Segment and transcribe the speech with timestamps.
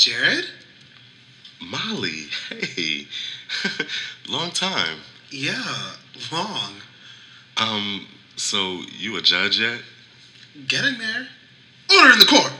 [0.00, 0.46] Jared?
[1.60, 3.06] Molly, hey.
[4.30, 5.00] Long time.
[5.30, 5.92] Yeah,
[6.32, 6.72] long.
[7.58, 9.80] Um, so you a judge yet?
[10.66, 11.28] Getting there.
[11.94, 12.52] Order in the court.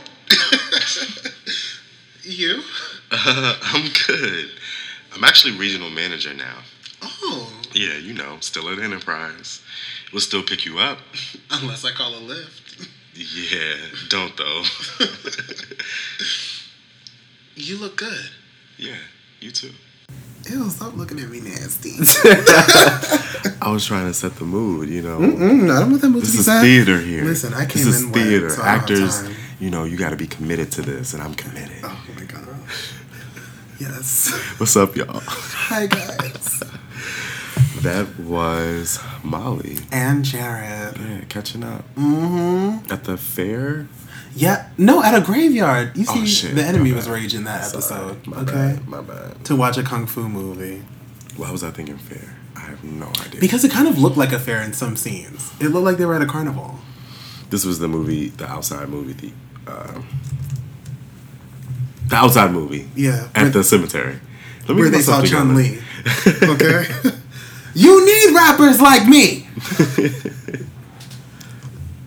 [2.25, 2.63] you?
[3.13, 4.51] Uh, I'm good.
[5.13, 6.59] I'm actually regional manager now.
[7.03, 9.63] Oh, Yeah, you know, still at Enterprise.
[10.13, 10.99] We'll still pick you up.
[11.51, 12.87] unless I call a lift.
[13.17, 13.75] Yeah,
[14.11, 14.63] don't though.
[17.63, 18.31] You look good.
[18.79, 18.97] yeah,
[19.41, 19.71] you too.
[20.49, 21.91] Ew, stop looking at me nasty.
[23.63, 25.19] I was trying to set the mood, you know.
[25.19, 27.23] Mm-mm, I don't want that mood This to be is theater here.
[27.25, 28.51] Listen, I came this is in wet, theater.
[28.51, 31.23] so I don't have Actors, you know, you got to be committed to this, and
[31.23, 31.77] I'm committed.
[31.85, 32.49] Oh my god.
[33.79, 34.33] Yes.
[34.59, 35.21] What's up, y'all?
[35.21, 36.63] Hi guys.
[37.83, 39.79] That was Molly.
[39.91, 40.99] And Jared.
[40.99, 42.93] Yeah, catching up Mm-hmm.
[42.93, 43.87] at the fair.
[44.35, 44.69] Yeah.
[44.79, 45.97] No, at a graveyard.
[45.97, 46.55] You see, Oh, shit.
[46.55, 48.27] the enemy was raging that episode.
[48.27, 48.53] My okay.
[48.53, 48.89] bad.
[48.89, 49.45] My bad.
[49.47, 50.83] To watch a kung fu movie.
[51.37, 52.37] Why was I thinking fair?
[52.57, 53.41] I have no idea.
[53.41, 55.51] Because it kind of looked like a fair in some scenes.
[55.61, 56.79] It looked like they were at a carnival.
[57.51, 59.33] this was the movie, the outside movie, the
[59.73, 60.01] uh,
[62.09, 63.29] the outside movie Yeah.
[63.35, 64.21] at where, the cemetery.
[64.69, 65.79] Let me where they saw Chun Li.
[66.43, 66.87] Okay.
[67.75, 69.47] you need rappers like me.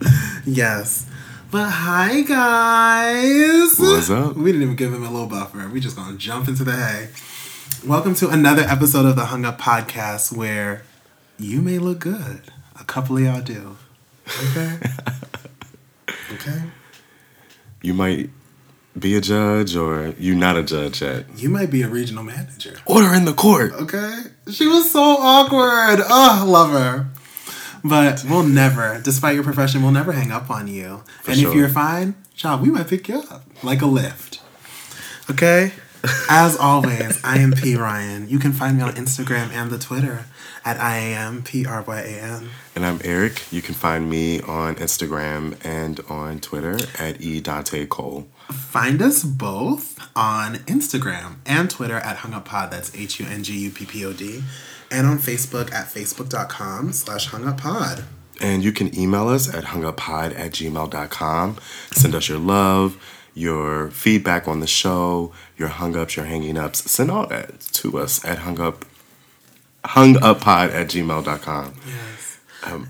[0.45, 1.05] yes.
[1.53, 3.77] But hi guys.
[3.77, 4.35] What's up?
[4.35, 5.69] We didn't even give him a little buffer.
[5.69, 7.09] We just gonna jump into the hay.
[7.85, 10.81] Welcome to another episode of the Hung Up Podcast where
[11.37, 12.41] you may look good.
[12.79, 13.77] A couple of y'all do.
[14.45, 14.79] Okay?
[16.33, 16.63] okay?
[17.83, 18.31] You might
[18.97, 21.27] be a judge, or you not a judge yet.
[21.37, 22.77] You might be a regional manager.
[22.87, 23.73] Order in the court.
[23.73, 24.21] Okay?
[24.49, 26.03] She was so awkward.
[26.09, 27.09] Oh, love her.
[27.83, 31.03] But we'll never, despite your profession, we'll never hang up on you.
[31.27, 31.49] and sure.
[31.49, 34.41] if you're fine, child, we might pick you up like a lift.
[35.29, 35.73] Okay?
[36.29, 38.27] As always, I am P Ryan.
[38.27, 40.25] You can find me on Instagram and the Twitter
[40.65, 42.49] at I am P R Y A N.
[42.75, 43.51] And I'm Eric.
[43.51, 48.27] You can find me on Instagram and on Twitter at e Dante Cole.
[48.53, 52.71] Find us both on Instagram and Twitter at HungUpPod.
[52.71, 54.43] That's H U N G U P P O D.
[54.91, 58.03] And on Facebook at facebook.com slash HungUpPod.
[58.41, 61.57] And you can email us at hunguppod at gmail.com.
[61.91, 62.97] Send us your love,
[63.33, 66.89] your feedback on the show, your hung ups, your hanging ups.
[66.91, 68.83] Send all that to us at hungup,
[69.83, 71.73] hunguppod at gmail.com.
[71.85, 72.39] Yes.
[72.63, 72.89] Um,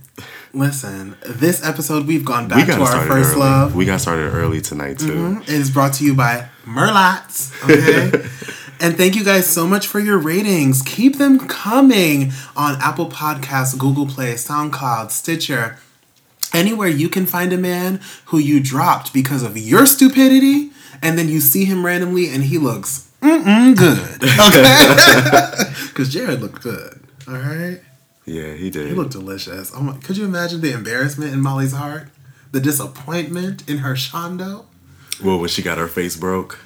[0.55, 3.39] Listen, this episode we've gone back got to our first early.
[3.39, 3.69] love.
[3.69, 3.77] Mm-hmm.
[3.79, 5.41] We got started early tonight, too.
[5.41, 7.51] It is brought to you by Merlots.
[7.63, 8.11] Okay.
[8.79, 10.83] and thank you guys so much for your ratings.
[10.83, 15.79] Keep them coming on Apple Podcasts, Google Play, SoundCloud, Stitcher,
[16.53, 20.69] anywhere you can find a man who you dropped because of your stupidity,
[21.01, 24.23] and then you see him randomly and he looks mm-mm good.
[24.23, 25.73] Okay.
[25.93, 26.99] Because Jared looked good.
[27.27, 27.81] All right.
[28.25, 28.87] Yeah, he did.
[28.87, 29.71] He looked delicious.
[29.75, 29.97] Oh my!
[29.97, 32.07] Could you imagine the embarrassment in Molly's heart,
[32.51, 34.65] the disappointment in her shondo?
[35.23, 36.59] well, when she got her face broke.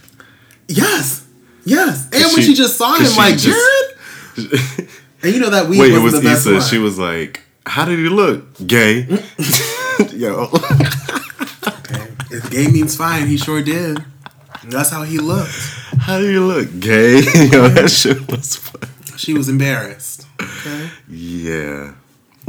[0.68, 1.26] Yes,
[1.66, 2.06] yes.
[2.14, 3.98] And when she- she just saw him like Jared,
[5.24, 6.54] and you know that we Wait, it was the best Issa.
[6.54, 6.62] one.
[6.62, 8.46] She was like, How did he look?
[8.66, 9.02] Gay.
[10.14, 10.50] Yo.
[10.54, 12.04] okay.
[12.30, 14.04] If gay means fine, he sure did.
[14.66, 15.54] That's how he looked.
[16.00, 16.68] How do you look?
[16.80, 17.16] Gay?
[17.16, 17.22] Yo,
[17.70, 17.88] that mm-hmm.
[17.88, 18.90] shit was fun.
[19.18, 20.28] She was embarrassed.
[20.42, 21.94] Okay, Yeah.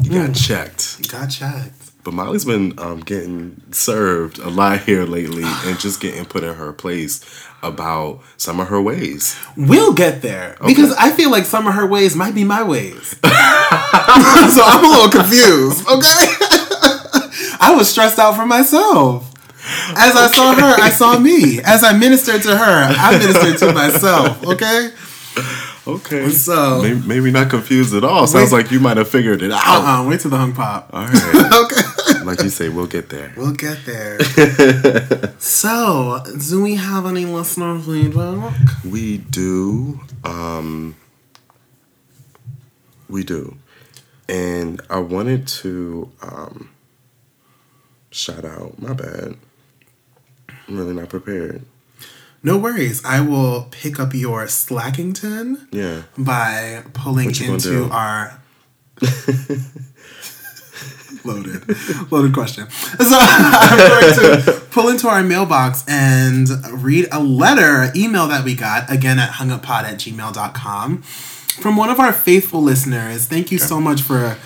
[0.02, 1.10] You got checked.
[1.10, 1.74] got checked.
[2.04, 6.54] But Molly's been um, getting served a lot here lately and just getting put in
[6.54, 7.20] her place
[7.62, 9.36] about some of her ways.
[9.56, 13.08] We'll get there because I feel like some of her ways might be my ways.
[13.20, 13.28] so
[14.64, 15.86] I'm a little confused.
[15.88, 16.24] Okay,
[17.60, 19.34] I was stressed out for myself.
[19.96, 21.60] As I saw her, I saw me.
[21.62, 24.42] As I ministered to her, I ministered to myself.
[24.46, 24.92] Okay.
[25.88, 26.28] Okay.
[26.30, 28.26] So- maybe, maybe not confused at all.
[28.26, 28.64] Sounds Wait.
[28.64, 29.62] like you might have figured it out.
[29.66, 30.90] Uh uh Wait till the hung pop.
[30.92, 31.52] All right.
[31.64, 32.24] Okay.
[32.24, 33.32] like you say, we'll get there.
[33.36, 34.18] We'll get there.
[35.38, 38.54] so, do we have any listener feedback?
[38.84, 40.00] We do.
[40.24, 40.94] Um,
[43.08, 43.56] we do.
[44.28, 46.70] And I wanted to um,
[48.10, 49.36] shout out, my bad.
[50.68, 51.62] I'm really not prepared.
[52.42, 53.04] No worries.
[53.04, 56.02] I will pick up your Slackington Yeah.
[56.16, 58.40] by pulling What you gonna into our
[61.24, 61.62] loaded
[62.10, 62.70] loaded question.
[62.70, 66.48] So I'm going to pull into our mailbox and
[66.82, 71.98] read a letter email that we got again at hunguppod at gmail.com from one of
[71.98, 73.26] our faithful listeners.
[73.26, 74.36] Thank you so much for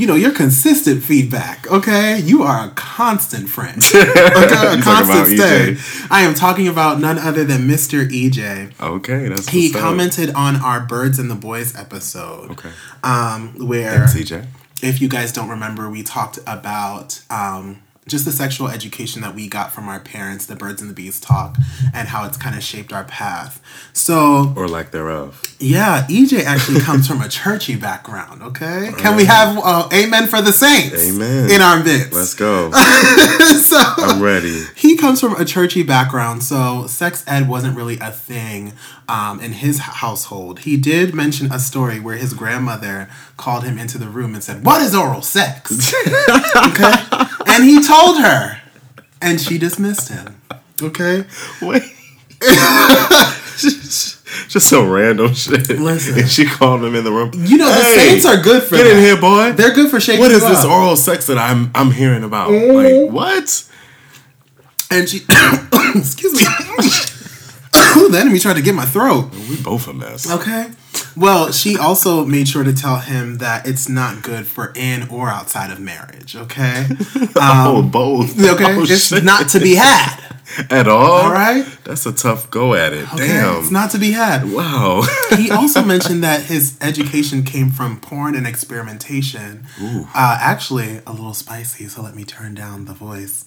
[0.00, 1.70] you know, your consistent feedback.
[1.70, 3.82] Okay, you are a constant friend.
[3.94, 5.72] Okay, a constant stay.
[5.74, 6.06] EJ?
[6.10, 8.08] I am talking about none other than Mr.
[8.08, 8.72] EJ.
[8.80, 9.80] Okay, that's He what's up.
[9.82, 12.52] commented on our Birds and the Boys episode.
[12.52, 12.70] Okay.
[13.04, 14.46] Um, where CJ.
[14.82, 19.48] if you guys don't remember, we talked about um, just the sexual education that we
[19.48, 21.56] got from our parents, the birds and the bees talk,
[21.94, 23.62] and how it's kind of shaped our path.
[23.92, 25.40] So, Or lack thereof.
[25.58, 28.90] yeah, EJ actually comes from a churchy background, okay?
[28.98, 31.50] Can we have uh, amen for the saints Amen.
[31.50, 32.12] in our midst?
[32.12, 32.70] Let's go.
[33.60, 34.64] so, I'm ready.
[34.76, 38.72] he comes from a churchy background, so sex ed wasn't really a thing
[39.08, 40.60] um, in his household.
[40.60, 44.64] He did mention a story where his grandmother called him into the room and said,
[44.64, 45.92] What is oral sex?
[46.06, 46.94] okay?
[47.50, 48.60] And he told her,
[49.20, 50.40] and she dismissed him.
[50.82, 51.24] Okay?
[51.60, 51.82] Wait.
[54.48, 55.68] Just some random shit.
[55.68, 56.18] Listen.
[56.20, 57.30] And she called him in the room.
[57.34, 58.96] You know, the Hey, saints are good for Get that.
[58.96, 59.52] in here, boy.
[59.52, 60.70] They're good for shaking What is this up.
[60.70, 62.50] oral sex that I'm I'm hearing about?
[62.50, 62.74] Mm-hmm.
[63.06, 63.68] Like what?
[64.90, 65.18] And she,
[65.94, 66.40] excuse me.
[68.10, 69.30] the enemy tried to get my throat.
[69.48, 70.30] We both a mess.
[70.30, 70.70] Okay.
[71.16, 75.28] Well, she also made sure to tell him that it's not good for in or
[75.28, 76.36] outside of marriage.
[76.36, 76.86] Okay.
[77.36, 78.38] oh, both.
[78.38, 78.64] Okay.
[78.76, 79.24] Oh, it's shit.
[79.24, 80.30] not to be had.
[80.70, 81.22] at all.
[81.22, 81.64] All right.
[81.84, 83.12] That's a tough go at it.
[83.14, 83.28] Okay.
[83.28, 83.60] Damn.
[83.60, 84.50] It's not to be had.
[84.50, 85.02] wow.
[85.36, 89.64] He also mentioned that his education came from porn and experimentation.
[89.80, 93.44] Uh, actually, a little spicy, so let me turn down the voice.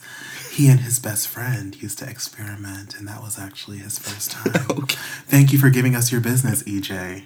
[0.54, 4.54] He and his best friend used to experiment, and that was actually his first time.
[4.70, 4.96] okay.
[5.26, 7.24] Thank you for giving us your business, EJ.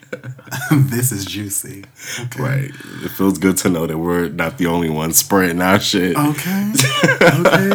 [0.91, 1.85] this is juicy.
[2.19, 2.43] Okay.
[2.43, 2.71] right.
[3.05, 6.17] It feels good to know that we're not the only ones spreading our shit.
[6.17, 6.73] Okay.
[7.21, 7.73] Okay.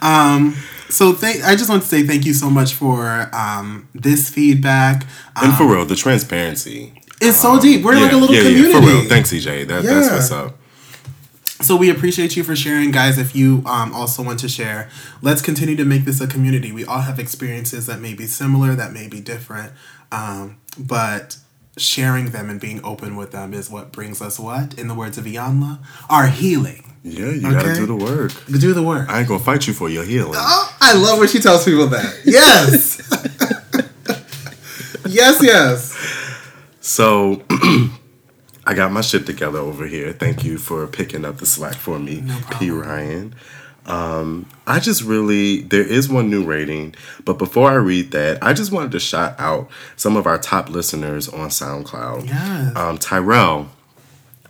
[0.00, 0.56] um,
[0.88, 5.04] so th- I just want to say thank you so much for um, this feedback.
[5.36, 6.94] Um, and for real, the transparency.
[7.20, 7.84] it's so deep.
[7.84, 8.70] We're like a little yeah, community.
[8.72, 9.08] Yeah, for real.
[9.08, 9.68] Thanks, EJ.
[9.68, 10.56] That, That's what's up.
[11.62, 13.18] So we appreciate you for sharing, guys.
[13.18, 14.90] If you um, also want to share,
[15.22, 16.72] let's continue to make this a community.
[16.72, 19.72] We all have experiences that may be similar, that may be different,
[20.10, 21.38] um, but
[21.76, 25.18] sharing them and being open with them is what brings us what, in the words
[25.18, 25.78] of Iyanla,
[26.10, 26.92] our healing.
[27.04, 28.32] Yeah, you gotta do the work.
[28.46, 29.08] Do the work.
[29.08, 30.34] I ain't gonna fight you for your healing.
[30.36, 32.20] Oh, I love when she tells people that.
[32.24, 33.00] Yes.
[35.08, 35.96] yes, yes.
[36.80, 37.42] So
[38.64, 40.12] I got my shit together over here.
[40.12, 42.70] Thank you for picking up the slack for me, No P.
[42.70, 43.34] Ryan.
[43.84, 46.94] Um, I just really there is one new rating,
[47.24, 50.68] but before I read that, I just wanted to shout out some of our top
[50.68, 52.26] listeners on SoundCloud.
[52.26, 52.76] Yes.
[52.76, 53.70] Um, Tyrell,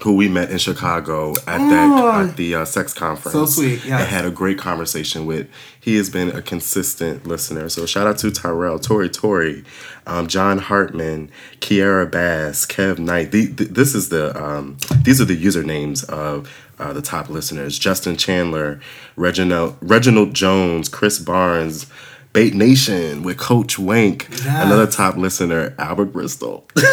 [0.02, 1.70] who we met in Chicago at Oh.
[1.70, 3.32] that at the uh, sex conference.
[3.34, 4.00] So sweet, yes.
[4.00, 5.48] And had a great conversation with.
[5.80, 7.68] He has been a consistent listener.
[7.68, 9.64] So shout out to Tyrell, Tori Tori,
[10.06, 13.30] um, John Hartman, Kiara Bass, Kev Knight.
[13.32, 17.78] The, th- this is the um, these are the usernames of uh, the top listeners:
[17.78, 18.80] Justin Chandler,
[19.16, 21.86] Reginald Reginald Jones, Chris Barnes.
[22.32, 26.66] Bait Nation with Coach Wank, another top listener, Albert Bristol.
[26.76, 26.86] another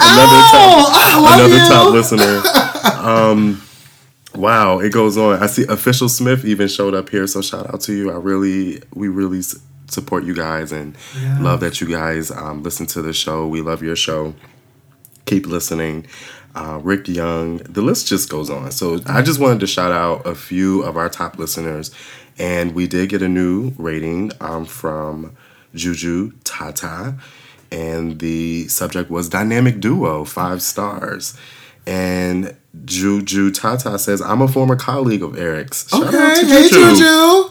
[0.00, 1.68] Oh, love another you.
[1.68, 2.42] top listener.
[2.98, 3.62] Um,
[4.34, 5.42] wow, it goes on.
[5.42, 8.10] I see official Smith even showed up here, so shout out to you.
[8.10, 9.40] I really, we really
[9.88, 11.38] support you guys and Yeah.
[11.40, 13.46] love that you guys um, listen to the show.
[13.46, 14.34] We love your show.
[15.26, 16.06] Keep listening.
[16.54, 18.70] Uh, Rick Young, the list just goes on.
[18.72, 21.90] So I just wanted to shout out a few of our top listeners,
[22.38, 25.36] and we did get a new rating um, from
[25.74, 27.16] Juju Tata,
[27.70, 31.36] and the subject was dynamic duo, five stars.
[31.86, 32.54] And
[32.84, 36.40] Juju Tata says, "I'm a former colleague of Eric's." Shout out Okay.
[36.42, 37.50] to Hey, Juju.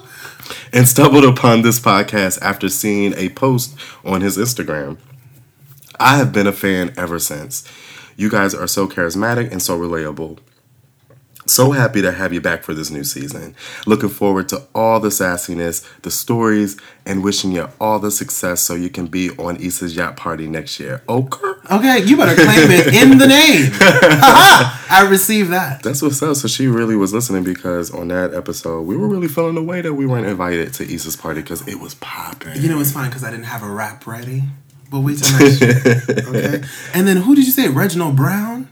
[0.74, 3.76] and stumbled upon this podcast after seeing a post
[4.06, 4.98] on his Instagram.
[6.00, 7.64] I have been a fan ever since.
[8.16, 10.38] You guys are so charismatic and so relatable.
[11.48, 13.56] So happy to have you back for this new season.
[13.86, 18.76] Looking forward to all the sassiness, the stories, and wishing you all the success so
[18.76, 21.02] you can be on Issa's yacht party next year.
[21.08, 21.54] Okay.
[21.72, 23.72] Okay, you better claim it in the name.
[24.90, 25.84] I received that.
[25.84, 26.36] That's what's up.
[26.36, 29.82] So she really was listening because on that episode, we were really feeling the way
[29.82, 32.62] that we weren't invited to Issa's party because it was popping.
[32.62, 34.44] You know, it's fine because I didn't have a rap ready.
[34.90, 36.04] But wait till next year.
[36.28, 36.64] Okay.
[36.94, 37.68] And then who did you say?
[37.68, 38.70] Reginald Brown?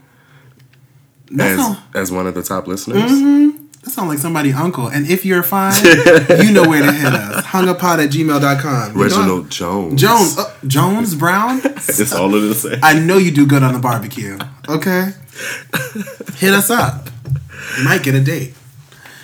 [1.38, 3.10] As, sound, as one of the top listeners.
[3.10, 4.86] that sounds like somebody uncle.
[4.88, 7.44] And if you're fine, you know where to hit us.
[7.46, 8.88] hunguppod at gmail.com.
[8.92, 10.00] You know- Reginald Jones.
[10.00, 10.38] Jones.
[10.38, 11.60] Uh, Jones Brown?
[11.88, 12.78] It's all of the same.
[12.82, 14.38] I know you do good on the barbecue.
[14.68, 15.10] Okay?
[16.36, 17.08] Hit us up.
[17.78, 18.54] You might get a date.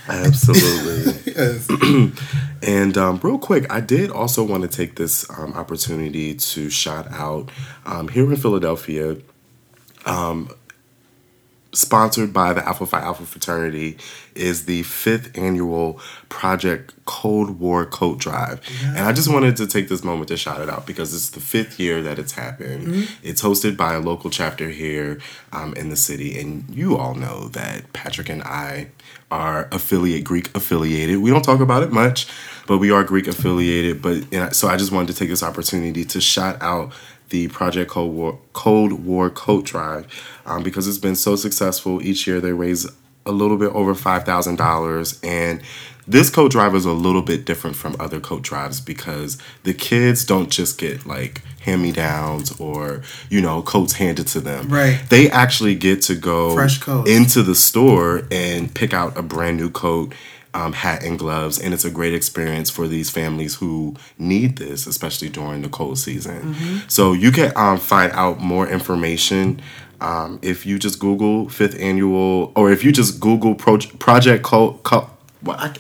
[0.09, 1.13] Absolutely.
[1.33, 1.67] Yes.
[2.63, 7.11] and um, real quick, I did also want to take this um, opportunity to shout
[7.11, 7.51] out
[7.87, 9.17] um, here in Philadelphia.
[10.05, 10.51] Um,
[11.73, 13.97] sponsored by the Alpha Phi Alpha fraternity,
[14.35, 18.61] is the fifth annual Project Cold War Coat Drive.
[18.85, 21.41] And I just wanted to take this moment to shout it out because it's the
[21.41, 22.87] fifth year that it's happened.
[22.89, 23.15] Mm-hmm.
[23.23, 25.19] It's hosted by a local chapter here
[25.53, 26.39] um, in the city.
[26.41, 28.89] And you all know that Patrick and I
[29.31, 31.19] are affiliate Greek affiliated.
[31.19, 32.27] We don't talk about it much,
[32.67, 34.01] but we are Greek affiliated.
[34.03, 36.93] But and I- so I just wanted to take this opportunity to shout out
[37.33, 40.07] the Project Cold War Cold War Coat Drive
[40.47, 42.01] um, because it's been so successful.
[42.03, 42.87] Each year they raise
[43.25, 45.63] a little bit over five thousand dollars, and
[46.07, 50.25] this coat drive is a little bit different from other coat drives because the kids
[50.25, 54.69] don't just get like hand me downs or you know coats handed to them.
[54.69, 55.01] Right.
[55.09, 57.09] They actually get to go Fresh coats.
[57.09, 60.13] into the store and pick out a brand new coat.
[60.55, 64.87] Um, hat and gloves, and it's a great experience for these families who need this,
[64.87, 66.83] especially during the cold season.
[66.89, 69.63] So you can um, find out more information
[70.03, 74.75] um, if you just Google fifth annual, or if you just Google Pro- Project Co.
[74.83, 75.09] Co-
[75.43, 75.73] well, I,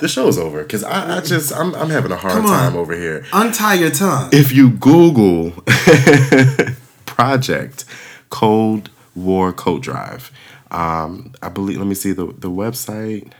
[0.00, 2.96] the show is over because I, I just I'm, I'm having a hard time over
[2.96, 3.24] here.
[3.32, 4.30] Untie your tongue.
[4.32, 5.50] If you Google
[7.06, 7.84] Project
[8.30, 10.32] Cold War Coat Drive,
[10.72, 11.78] um, I believe.
[11.78, 13.30] Let me see the the website.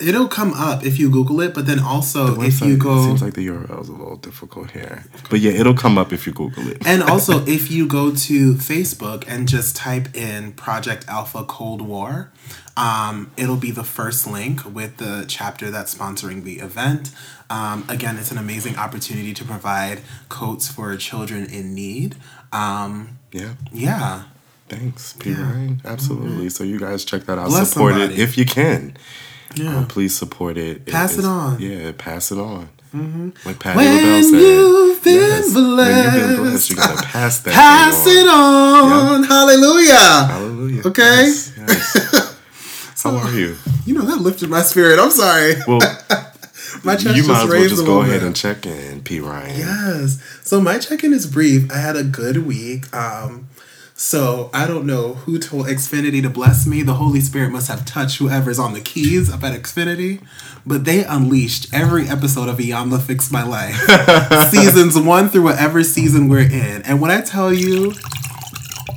[0.00, 3.04] It'll come up if you Google it, but then also if Website, you go, it
[3.04, 6.26] seems like the URL is a little difficult here, but yeah, it'll come up if
[6.26, 6.86] you Google it.
[6.86, 12.30] and also if you go to Facebook and just type in Project Alpha Cold War,
[12.76, 17.12] um, it'll be the first link with the chapter that's sponsoring the event.
[17.50, 22.16] Um, again, it's an amazing opportunity to provide coats for children in need.
[22.52, 23.54] Um, yeah.
[23.72, 24.24] yeah.
[24.68, 25.30] Thanks, P.
[25.30, 25.68] Yeah.
[25.84, 26.48] Absolutely.
[26.48, 27.48] So you guys check that out.
[27.48, 28.14] Bless support somebody.
[28.14, 28.96] it if you can.
[29.54, 29.76] Yeah.
[29.78, 30.86] Um, please support it.
[30.86, 31.60] Pass it is- on.
[31.60, 32.68] Yeah, pass it on.
[33.44, 34.40] Like Patty When LaBelle said.
[34.40, 37.50] you've been yes, When you've been blessed, blessed, you gotta pass that.
[37.54, 37.54] On.
[37.56, 39.22] Pass it on.
[39.24, 40.26] Hallelujah.
[40.28, 40.82] Hallelujah.
[40.86, 41.24] Okay.
[41.26, 42.38] Yes, yes.
[43.02, 43.56] How are you?
[43.84, 45.00] You know, that lifted my spirit.
[45.00, 45.54] I'm sorry.
[45.66, 45.80] Well,
[46.84, 49.18] My chest you just might as well just go ahead and check in, P.
[49.20, 49.58] Ryan.
[49.58, 50.22] Yes.
[50.42, 51.70] So my check-in is brief.
[51.72, 52.94] I had a good week.
[52.94, 53.48] Um,
[53.96, 56.82] so I don't know who told Xfinity to bless me.
[56.82, 60.20] The Holy Spirit must have touched whoever's on the keys up at Xfinity.
[60.66, 63.76] But they unleashed every episode of Iyanla Fix My Life.
[64.50, 66.82] Seasons one through whatever season we're in.
[66.82, 67.92] And when I tell you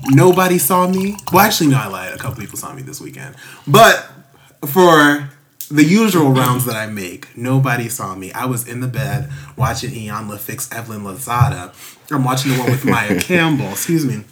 [0.06, 2.13] nobody saw me, well actually no, I lied.
[2.13, 3.36] A couple people saw me this weekend.
[3.68, 4.10] But
[4.66, 5.30] for
[5.70, 8.32] the usual rounds that I make, nobody saw me.
[8.32, 11.74] I was in the bed watching Iyanla fix Evelyn Lozada.
[12.12, 13.72] I'm watching the one with Maia Campbell.
[13.72, 14.24] Excuse me.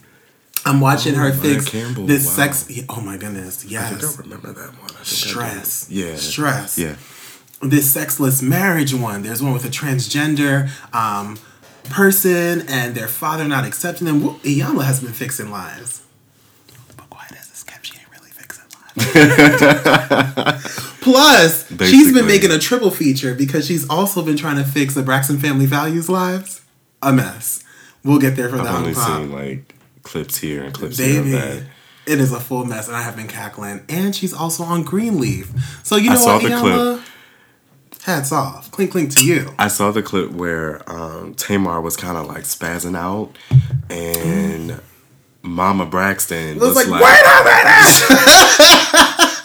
[0.66, 2.32] I'm watching Oh, her fix Campbell, this wow.
[2.34, 2.68] sex.
[2.90, 3.64] Oh my goodness!
[3.66, 3.88] Yeah.
[3.96, 4.86] I don't remember that one.
[4.86, 5.06] I think I do.
[5.06, 5.88] stress.
[5.90, 6.16] Yeah.
[6.16, 6.78] stress.
[6.78, 6.96] Yeah.
[7.62, 9.22] This sexless marriage one.
[9.24, 11.38] There's one with a transgender um,
[11.90, 14.24] person and their father not accepting them.
[14.24, 16.04] Woo, Iyanla has been fixing lives.
[16.98, 18.66] But quiet as this kept, she ain't really fixing
[19.16, 20.66] lives.
[21.02, 22.14] Plus, she's Basically.
[22.14, 25.66] been making a triple feature because she's also been trying to fix the Braxton family
[25.68, 26.62] values lives.
[27.04, 27.64] A mess.
[28.04, 29.06] We'll get there for I've that only one.
[29.06, 29.75] seen like
[30.06, 31.64] clips here and clips here Baby, of that.
[32.06, 33.84] it is a full mess, and I have been cackling.
[33.90, 35.52] And she's also on Greenleaf.
[35.84, 37.02] So you know I saw what, the clip.
[38.04, 38.70] Hats off.
[38.72, 39.54] Clink clink to you.
[39.58, 43.36] I saw the clip where um, Tamar was kind of like spazzing out,
[43.90, 44.80] and
[45.42, 49.36] Mama Braxton was was, like, like, wait a minute!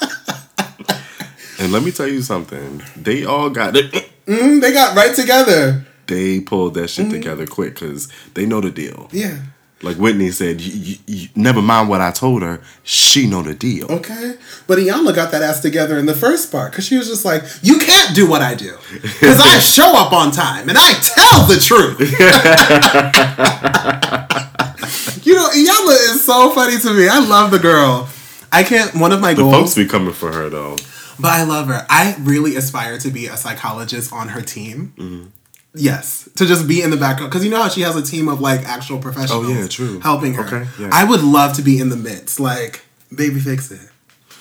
[1.58, 2.82] and let me tell you something.
[2.96, 3.92] They all got it.
[4.26, 5.84] Mm, they got right together.
[6.06, 7.04] They pulled that Mm-hmm.
[7.04, 9.08] shit together quick because they know the deal.
[9.12, 9.38] Yeah.
[9.82, 12.60] Like Whitney said, you, you, you, never mind what I told her.
[12.82, 13.90] She know the deal.
[13.90, 14.34] Okay.
[14.66, 17.42] But Iyanla got that ass together in the first part because she was just like,
[17.62, 18.76] you can't do what I do.
[19.00, 21.98] Because I show up on time and I tell the truth.
[25.24, 27.08] you know, Iyanla is so funny to me.
[27.08, 28.08] I love the girl.
[28.52, 29.54] I can't, one of my The goals.
[29.54, 30.76] folks be coming for her though.
[31.18, 31.86] But I love her.
[31.88, 34.92] I really aspire to be a psychologist on her team.
[34.96, 35.26] Mm-hmm.
[35.72, 38.28] Yes, to just be in the background because you know how she has a team
[38.28, 39.46] of like actual professionals.
[39.46, 40.00] Oh, yeah, true.
[40.00, 40.44] helping her.
[40.44, 40.90] Okay, yeah.
[40.92, 42.84] I would love to be in the midst, like
[43.14, 43.88] baby, fix it.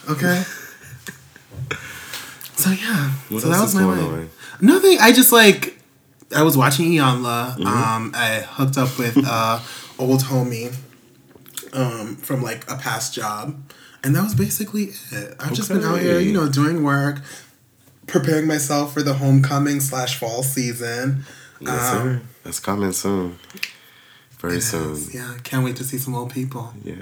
[0.09, 0.43] Okay.
[2.55, 4.29] so yeah, What so that was my going way.
[4.59, 4.97] Nothing.
[4.99, 5.79] I just like
[6.35, 7.57] I was watching Iyanla.
[7.57, 7.67] Mm-hmm.
[7.67, 9.59] Um, I hooked up with uh
[9.99, 10.75] old homie
[11.73, 13.55] um from like a past job,
[14.03, 15.35] and that was basically it.
[15.39, 17.21] I've just been out here, you know, doing work,
[18.09, 21.23] preparing myself for the homecoming slash fall season.
[21.59, 22.21] Yes, Um, sir.
[22.43, 23.37] That's coming soon.
[24.39, 24.97] Very soon.
[25.11, 26.73] Yeah, can't wait to see some old people.
[26.83, 26.95] Yeah.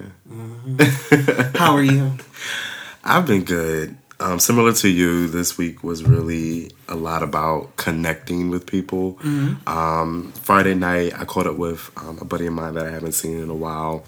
[1.56, 2.14] How are you?
[3.04, 3.96] I've been good.
[4.20, 9.20] Um, similar to you, this week was really a lot about connecting with people.
[9.68, 13.12] Um, Friday night, I caught up with um, a buddy of mine that I haven't
[13.12, 14.04] seen in a while.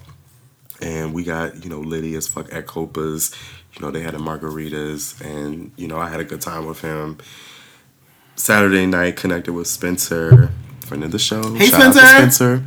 [0.82, 3.32] and we got you know Lydia's fuck at Copa's.
[3.74, 6.80] You know they had the margaritas, and you know I had a good time with
[6.80, 7.18] him.
[8.36, 10.50] Saturday night connected with Spencer,
[10.80, 11.54] friend of the show.
[11.54, 12.56] Hey, Shout out to Spencer.
[12.56, 12.64] Spencer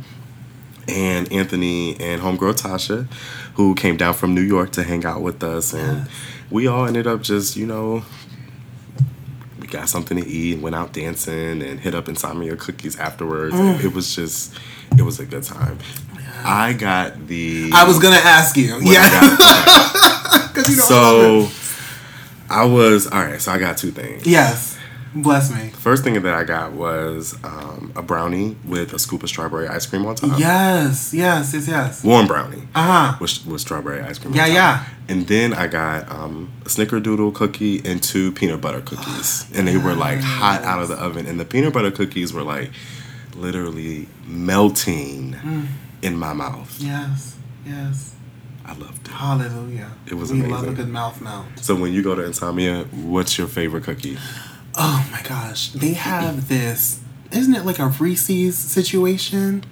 [0.88, 3.06] and Anthony and homegirl Tasha,
[3.54, 6.08] who came down from New York to hang out with us, and
[6.50, 8.02] we all ended up just you know
[9.60, 13.54] we got something to eat and went out dancing and hit up Insomnia cookies afterwards.
[13.54, 13.84] Mm.
[13.84, 14.54] It was just
[14.96, 15.78] it was a good time.
[16.46, 18.78] I got the I was gonna ask you.
[18.82, 20.20] Yeah, I got.
[20.48, 20.84] because you know.
[20.88, 21.50] I love it.
[21.50, 23.40] so I was all right.
[23.40, 24.26] So I got two things.
[24.26, 24.78] yes,
[25.14, 25.70] bless me.
[25.70, 29.86] First thing that I got was um, a brownie with a scoop of strawberry ice
[29.86, 30.38] cream on top.
[30.38, 32.04] Yes, yes, yes, yes.
[32.04, 32.62] Warm brownie.
[32.74, 33.16] Uh huh.
[33.20, 34.34] with, with strawberry ice cream.
[34.34, 34.54] Yeah, on top.
[34.56, 34.84] yeah.
[35.08, 39.76] And then I got um, a snickerdoodle cookie and two peanut butter cookies, and they
[39.76, 41.26] were like hot out of the oven.
[41.26, 42.70] And the peanut butter cookies were like
[43.36, 45.66] literally melting Mm.
[46.02, 46.76] in my mouth.
[46.80, 47.36] Yes,
[47.66, 48.14] yes.
[48.64, 49.12] I loved it.
[49.12, 49.90] Hallelujah.
[50.06, 50.74] It was we love a amazing.
[50.74, 51.46] good mouth melt.
[51.56, 54.16] So when you go to Insomnia, what's your favorite cookie?
[54.74, 57.00] Oh my gosh, they have this.
[57.30, 59.64] Isn't it like a Reese's situation?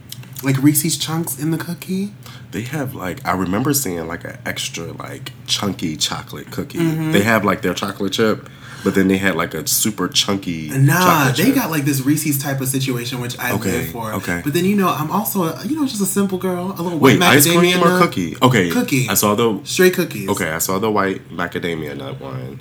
[0.43, 2.13] Like Reese's chunks in the cookie.
[2.51, 6.79] They have like I remember seeing like an extra like chunky chocolate cookie.
[6.79, 7.13] Mm-hmm.
[7.13, 8.49] They have like their chocolate chip,
[8.85, 10.69] but then they had like a super chunky.
[10.71, 11.55] Nah, they chip.
[11.55, 14.13] got like this Reese's type of situation, which I Okay, live for.
[14.15, 14.41] okay.
[14.45, 16.99] But then you know, I'm also a, you know just a simple girl, a little
[16.99, 18.03] white Wait, ice cream or nut.
[18.03, 18.37] cookie?
[18.43, 19.09] Okay, Cookie.
[19.09, 20.29] I saw the Straight cookies.
[20.31, 20.51] okay.
[20.51, 22.61] I saw the white macadamia nut one.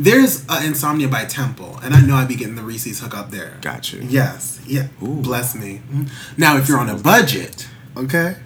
[0.00, 3.30] There's uh, Insomnia by Temple, and I know I'd be getting the Reese's hook up
[3.32, 3.58] there.
[3.62, 4.00] Got you.
[4.08, 4.60] Yes.
[4.64, 4.86] Yeah.
[5.02, 5.22] Ooh.
[5.22, 5.80] Bless me.
[5.92, 6.08] Mhm.
[6.36, 8.36] Now, if you're on a budget, okay,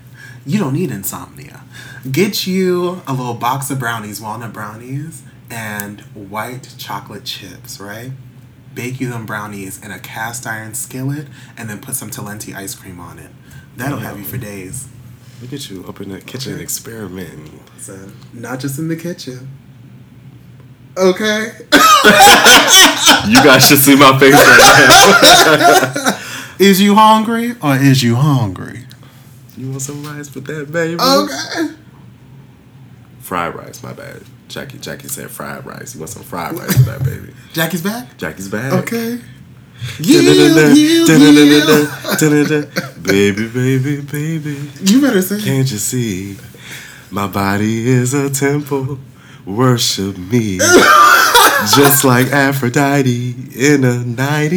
[0.46, 1.60] you don't need insomnia.
[2.10, 5.21] Get you a little box of brownies, walnut brownies,
[5.52, 8.10] and white chocolate chips, right?
[8.74, 11.28] Bake you them brownies in a cast iron skillet,
[11.58, 13.30] and then put some Talenti ice cream on it.
[13.76, 14.88] That'll have you for days.
[15.42, 16.62] Look at you up in the kitchen Okay.
[16.62, 17.60] experimenting.
[17.78, 19.48] So, not just in the kitchen.
[20.96, 21.52] Okay.
[23.28, 26.18] You guys should see my face right now.
[26.58, 28.84] Is you hungry or is you hungry?
[29.56, 30.96] You want some rice with that, baby?
[31.00, 31.74] Okay.
[33.20, 33.82] Fried rice.
[33.82, 34.22] My bad.
[34.52, 34.78] Jackie.
[34.78, 35.94] Jackie said fried rice.
[35.94, 37.32] You want some fried rice with that, baby?
[37.54, 38.16] Jackie's back?
[38.18, 38.72] Jackie's back.
[38.84, 39.18] Okay.
[43.02, 44.70] Baby, baby, baby.
[44.82, 45.40] You better say.
[45.40, 46.36] Can't you see?
[47.10, 48.98] My body is a temple.
[49.46, 50.58] Worship me.
[51.76, 54.56] Just like Aphrodite in a 90.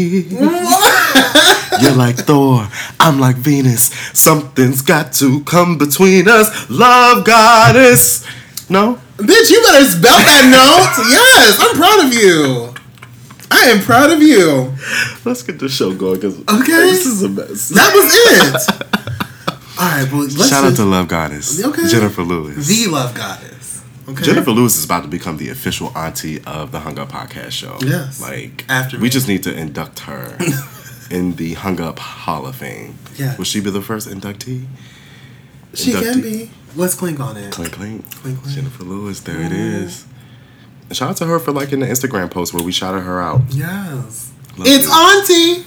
[1.82, 2.68] You're like Thor.
[3.00, 3.84] I'm like Venus.
[4.14, 6.70] Something's got to come between us.
[6.70, 8.26] Love goddess.
[8.70, 9.00] No?
[9.18, 11.06] Bitch, you better spell that note.
[11.10, 12.74] yes, I'm proud of you.
[13.52, 14.74] I am proud of you.
[15.24, 16.72] Let's get the show going because Okay.
[16.92, 17.70] this is a mess.
[17.70, 18.86] That was it.
[19.80, 21.64] All right, well, let's Shout out to Love Goddess.
[21.64, 21.88] Okay.
[21.88, 22.68] Jennifer Lewis.
[22.68, 23.84] the love goddess.
[24.08, 24.24] Okay.
[24.24, 27.78] Jennifer Lewis is about to become the official auntie of the Hung Up podcast show.
[27.82, 28.22] Yes.
[28.22, 29.10] Like After we me.
[29.10, 30.38] just need to induct her
[31.12, 32.96] in the Hung Up Hall of Fame.
[33.18, 33.38] Yes.
[33.38, 34.66] Will she be the first inductee?
[35.74, 36.02] She inductee?
[36.14, 36.52] can be.
[36.76, 37.54] Let's clink on it.
[37.54, 38.12] Clink clink.
[38.12, 38.56] Clink, clink.
[38.56, 40.06] Jennifer Lewis, there it is.
[40.90, 43.42] And Shout out to her for liking the Instagram post where we shouted her out.
[43.50, 44.34] Yes.
[44.58, 44.88] Love it's.
[44.90, 45.66] Auntie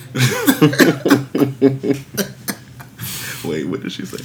[3.48, 4.24] Wait, what did she say?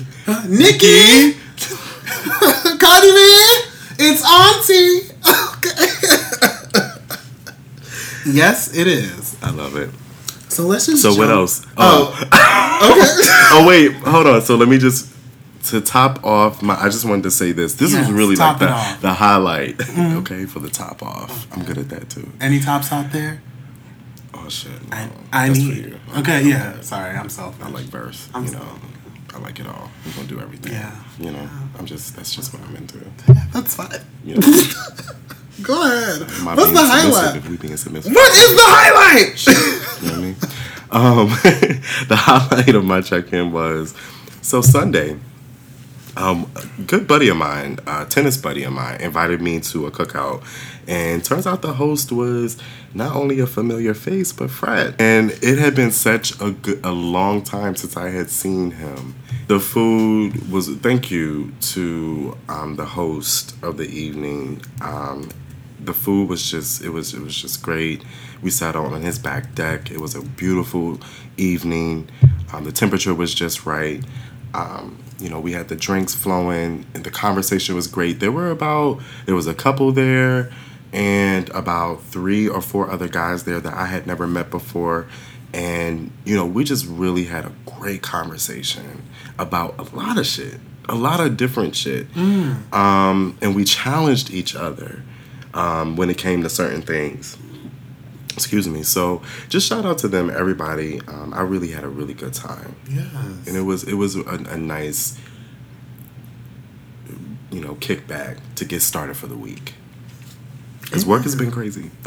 [0.49, 1.37] Nikki.
[2.79, 3.19] Cardi B.
[3.99, 5.13] It's Auntie.
[5.55, 5.87] Okay.
[8.33, 9.37] yes, it is.
[9.41, 9.89] I love it.
[10.51, 11.01] So let's just.
[11.01, 11.65] So what jump- else?
[11.77, 12.27] Oh.
[12.33, 12.91] oh.
[12.91, 13.07] okay.
[13.53, 14.41] oh wait, hold on.
[14.41, 15.13] So let me just
[15.65, 16.76] to top off my.
[16.80, 17.76] I just wanted to say this.
[17.76, 18.65] This Yes, is really like the.
[18.67, 19.02] Mm-hmm.
[19.02, 19.76] the highlight.
[20.19, 21.47] okay, for the top off.
[21.56, 22.32] I'm good at that too.
[22.41, 23.41] Any tops out there?
[24.34, 24.71] Oh shit.
[24.89, 24.97] no.
[24.97, 25.86] I, I That's for need.
[25.86, 25.99] you.
[26.17, 26.80] Okay, yeah.
[26.82, 27.63] Sorry, I'm selfish.
[27.65, 28.30] I like verse.
[28.34, 28.69] I'm you know, sorry.
[29.36, 29.89] I like it all.
[30.06, 30.73] We're gonna do everything.
[30.73, 30.91] Yeah.
[31.19, 31.49] You know,
[31.80, 32.15] I'm just.
[32.15, 32.99] That's just what I'm into.
[33.52, 33.89] That's fine.
[34.23, 34.47] You know,
[35.62, 36.23] Go ahead.
[36.23, 37.47] I What's the highlight?
[37.47, 38.13] We being submissive.
[38.13, 39.45] What is the highlight?
[40.04, 40.36] You know what I mean?
[40.91, 41.28] Um,
[42.10, 43.95] the highlight of my check-in was
[44.41, 45.17] so Sunday.
[46.15, 49.91] Um, a good buddy of mine, a tennis buddy of mine, invited me to a
[49.91, 50.43] cookout,
[50.88, 52.58] and turns out the host was
[52.93, 56.91] not only a familiar face but Fred, and it had been such a good, a
[56.91, 59.15] long time since I had seen him.
[59.47, 64.62] The food was thank you to um, the host of the evening.
[64.82, 65.30] Um,
[65.80, 68.04] the food was just it was it was just great.
[68.41, 69.89] We sat on his back deck.
[69.89, 70.99] It was a beautiful
[71.38, 72.10] evening.
[72.54, 74.04] Um, the temperature was just right.
[74.54, 78.19] Um, you know, we had the drinks flowing, and the conversation was great.
[78.19, 80.51] There were about there was a couple there,
[80.91, 85.07] and about three or four other guys there that I had never met before,
[85.53, 89.01] and you know, we just really had a great conversation
[89.39, 90.59] about a lot of shit.
[90.89, 92.05] a lot of different shit.
[92.73, 95.01] Um, and we challenged each other
[95.53, 97.38] um, when it came to certain things.
[98.33, 98.83] Excuse me.
[98.83, 100.99] So just shout out to them, everybody.
[101.07, 103.05] Um, I really had a really good time, Yes.
[103.47, 105.17] and it was it was a, a nice,
[107.51, 109.75] you know, kickback to get started for the week.
[110.81, 111.89] Because work has been crazy,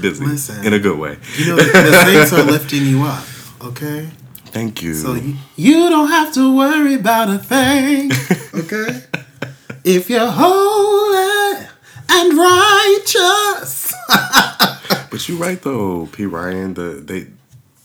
[0.00, 0.64] busy Listen.
[0.64, 1.18] in a good way.
[1.38, 3.24] You know, the, the things are lifting you up,
[3.62, 4.08] okay?
[4.46, 4.94] Thank you.
[4.94, 8.10] So you, you don't have to worry about a thing,
[8.54, 9.02] okay?
[9.84, 11.66] if you're holy
[12.08, 13.92] and righteous.
[15.16, 16.26] But you're right though, P.
[16.26, 16.74] Ryan.
[16.74, 17.26] The they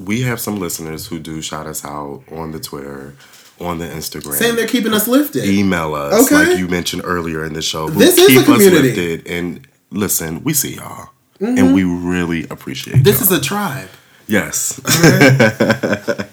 [0.04, 3.16] we have some listeners who do shout us out on the Twitter,
[3.60, 4.34] on the Instagram.
[4.34, 5.46] Saying they're keeping us lifted.
[5.46, 6.50] email us Okay.
[6.50, 7.90] like you mentioned earlier in the show.
[7.90, 8.88] This is a keep us community.
[8.96, 11.10] lifted and listen, we see y'all.
[11.40, 11.58] Mm-hmm.
[11.58, 13.32] And we really appreciate This y'all.
[13.32, 13.90] is a tribe.
[14.28, 14.80] Yes.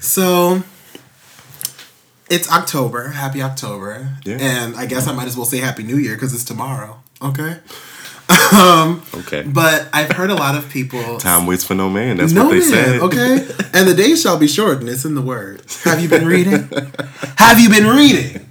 [0.00, 0.62] So
[2.30, 3.08] it's October.
[3.08, 4.16] Happy October.
[4.24, 4.36] Yeah.
[4.40, 7.00] And I guess I might as well say Happy New Year because it's tomorrow.
[7.20, 7.56] Okay.
[8.30, 9.42] Okay.
[9.42, 11.16] But I've heard a lot of people.
[11.18, 12.18] Time waits for no man.
[12.18, 13.00] That's no what they man, said.
[13.00, 13.48] okay?
[13.74, 14.88] And the days shall be shortened.
[14.88, 15.62] It's in the word.
[15.84, 16.68] Have you been reading?
[17.36, 18.46] Have you been reading?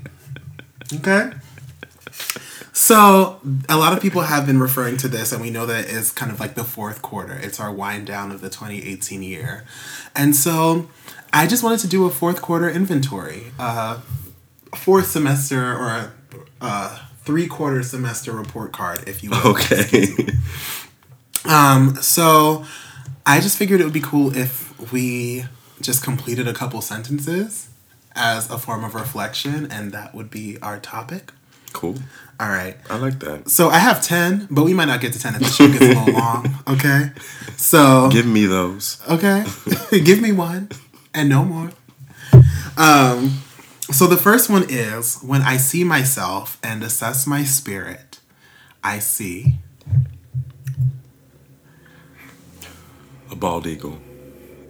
[0.94, 1.32] Okay.
[2.72, 5.92] So a lot of people have been referring to this, and we know that it
[5.92, 7.34] is kind of like the fourth quarter.
[7.34, 9.66] It's our wind down of the 2018 year,
[10.16, 10.88] and so
[11.34, 14.00] I just wanted to do a fourth quarter inventory, uh,
[14.76, 16.12] fourth semester or a
[16.62, 19.48] uh, three quarter semester report card, if you will.
[19.54, 20.28] Okay.
[21.46, 22.66] Um, so
[23.26, 25.46] I just figured it would be cool if we
[25.82, 27.70] just completed a couple sentences
[28.16, 31.32] as a form of reflection, and that would be our topic.
[31.74, 31.96] cool.
[32.40, 32.76] All right.
[32.90, 33.50] I like that.
[33.50, 35.82] So I have 10, but we might not get to 10 if the show gets
[35.86, 36.54] a little long.
[36.68, 37.12] Okay.
[37.56, 39.02] So, Give me those.
[39.10, 39.44] okay.
[39.92, 40.70] Give me one
[41.14, 41.72] and no more.
[42.78, 43.40] Um,
[43.92, 48.20] so the first one is when I see myself and assess my spirit,
[48.84, 49.56] I see.
[53.32, 54.00] A bald eagle.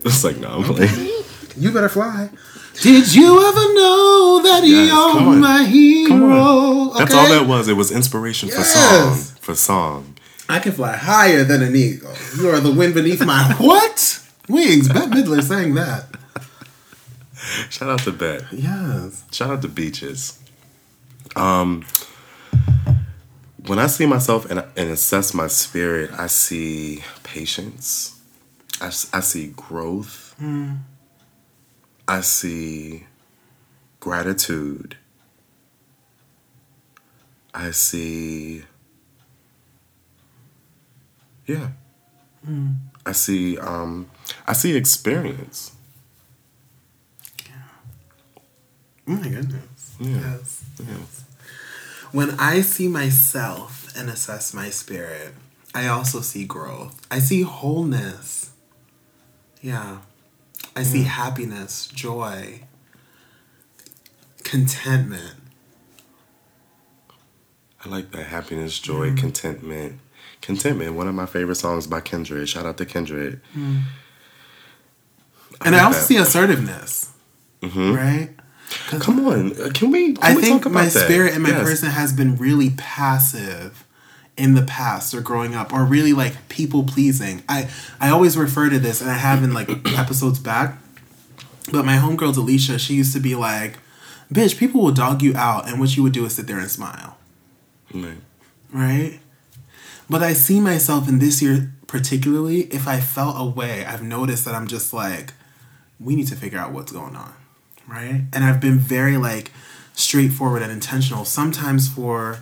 [0.06, 1.12] It's like, no, I'm playing.
[1.58, 2.30] You better fly.
[2.82, 5.40] Did you ever know that Yes, you're on.
[5.42, 6.08] my hero?
[6.08, 6.98] Come on.
[7.00, 7.68] That's all that was.
[7.68, 8.74] It was inspiration for Yes.
[8.74, 9.38] song.
[9.42, 10.14] For song.
[10.48, 12.14] I can fly higher than an eagle.
[12.38, 14.22] You are the wind beneath my what?
[14.48, 14.88] Wings.
[14.88, 16.06] Bette Midler sang that.
[17.70, 18.46] Shout out to Bette.
[18.52, 19.24] Yes.
[19.32, 20.40] Shout out to Beaches.
[21.36, 21.86] Um,
[23.66, 28.20] when I see myself and, and assess my spirit, I see patience.
[28.82, 30.36] I, I see growth.
[32.08, 33.06] I see
[34.00, 34.98] gratitude.
[37.54, 38.64] I see,
[41.48, 41.70] yeah.
[43.06, 44.10] I see, um,
[44.46, 45.72] I see experience.
[49.08, 49.96] Oh my goodness.
[50.00, 50.10] Yeah.
[50.10, 50.64] Yes.
[50.80, 50.98] Yeah.
[52.12, 55.34] When I see myself and assess my spirit,
[55.74, 57.06] I also see growth.
[57.12, 58.52] I see wholeness.
[59.62, 60.00] Yeah.
[60.76, 62.62] I see happiness, joy,
[64.44, 65.36] contentment.
[67.84, 70.00] I like that happiness, joy, contentment.
[70.42, 72.48] Contentment, one of my favorite songs by Kendrick.
[72.48, 73.40] Shout out to Kendrick.
[73.54, 73.78] Hmm.
[75.66, 76.06] And I, like also that.
[76.06, 77.12] see assertiveness.
[77.62, 77.94] Mm-hmm.
[77.96, 78.30] Right?
[78.90, 80.14] Come on, uh, can we?
[80.14, 80.92] Can I we think my that?
[80.92, 81.64] spirit and my Yes.
[81.64, 83.86] person has been really passive
[84.36, 87.44] in the past or growing up or really like people pleasing.
[87.48, 90.78] I I always refer to this and I have in like episodes back.
[91.72, 93.78] But my homegirl Alicia, she used to be like,
[94.32, 96.70] "Bitch, people will dog you out and what you would do is sit there and
[96.72, 97.18] smile."
[97.94, 98.18] Right.
[98.74, 99.20] right?
[100.10, 104.54] But I see myself in this year particularly, if I felt away, I've noticed that
[104.54, 105.34] I'm just like,
[106.00, 107.34] we need to figure out what's going on,
[107.88, 108.24] right?
[108.34, 109.52] And I've been very like
[109.94, 112.40] straightforward and intentional, sometimes for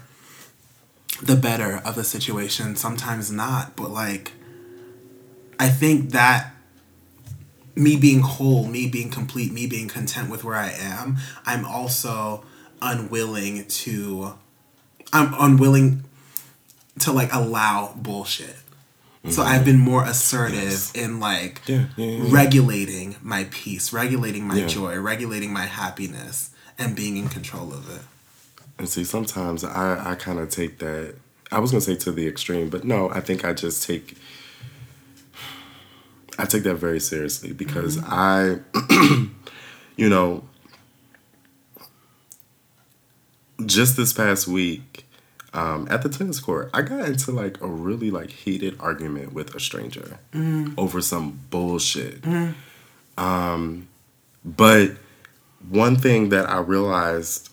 [1.22, 3.76] the better of the situation, sometimes not.
[3.76, 4.34] But like,
[5.60, 6.54] I think that
[7.76, 12.46] me being whole, me being complete, me being content with where I am, I'm also
[12.82, 14.34] unwilling to
[15.14, 16.04] I'm unwilling
[17.00, 18.58] to like allow bullshit.
[19.30, 20.92] So I've been more assertive Yes.
[20.94, 26.96] in like Yeah, yeah, yeah, regulating my peace, regulating my joy, regulating my happiness, and
[26.96, 28.02] being in control of it.
[28.78, 31.16] And see, sometimes I, I kind of take that.
[31.52, 34.18] I was gonna say to the extreme, but no, I think I just take.
[36.38, 38.12] I take that very seriously because mm-hmm.
[38.12, 39.30] I,
[39.96, 40.44] you know,
[43.66, 45.05] just this past week,
[45.56, 49.56] um, at the tennis court, I got into like a really like heated argument with
[49.56, 50.20] a stranger
[50.78, 52.24] over some bullshit.
[53.18, 53.88] Um,
[54.44, 54.92] but
[55.70, 57.50] one thing that I realized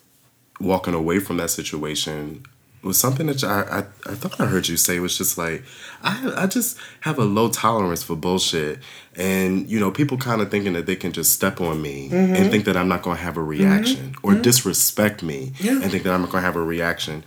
[0.60, 2.44] walking away from that situation
[2.82, 3.78] was something that I, I,
[4.10, 5.62] I thought I heard you say was just like
[6.02, 8.80] I I just have a low tolerance for bullshit
[9.14, 12.34] and you know people kind of thinking that they can just step on me Mm-hmm.
[12.34, 15.80] and think that I'm not going to have a reaction or disrespect me Yeah.
[15.80, 17.22] and think that I'm not going to have a reaction.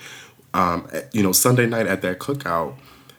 [0.55, 2.75] Um, you know, Sunday night at that cookout,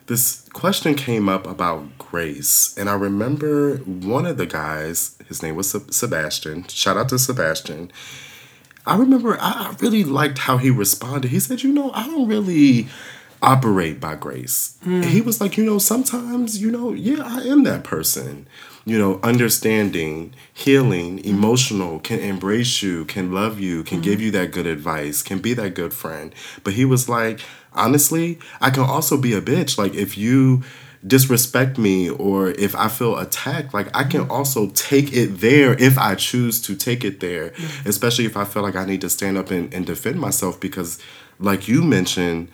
[0.06, 5.18] this question came up about grace, and I remember one of the guys.
[5.28, 6.66] His name was Sebastian.
[6.68, 7.92] Shout out to Sebastian.
[8.86, 11.30] I remember I really liked how he responded.
[11.30, 12.88] He said, "You know, I don't really
[13.42, 17.64] operate by grace." And he was like, "You know, sometimes, you know, yeah, I am
[17.64, 18.46] that person.
[18.86, 21.28] You know, understanding, healing, mm-hmm.
[21.28, 24.22] emotional, can embrace you, can love you, can give mm-hmm.
[24.22, 26.32] you that good advice, can be that good friend."
[26.64, 27.40] But he was like,
[27.72, 29.76] "Honestly, I can also be a bitch.
[29.76, 30.62] Like if you
[31.06, 34.30] disrespect me or if I feel attacked, like I can mm-hmm.
[34.30, 37.52] also take it there if I choose to take it there,
[37.84, 40.98] especially if I feel like I need to stand up and, and defend myself because,
[41.38, 42.48] like you mentioned,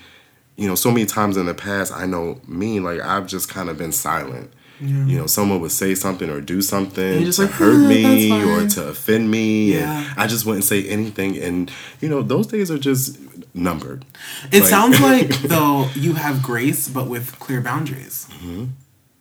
[0.57, 3.69] you know, so many times in the past, I know me, like I've just kind
[3.69, 4.53] of been silent.
[4.83, 8.33] You know, someone would say something or do something just to like, hurt "Ah, me
[8.33, 10.11] or to offend me, Yeah.
[10.11, 11.37] and I just wouldn't say anything.
[11.39, 13.19] And you know, those days are just
[13.55, 14.05] numbered.
[14.51, 18.27] It Like- sounds like though you have grace, but with clear boundaries,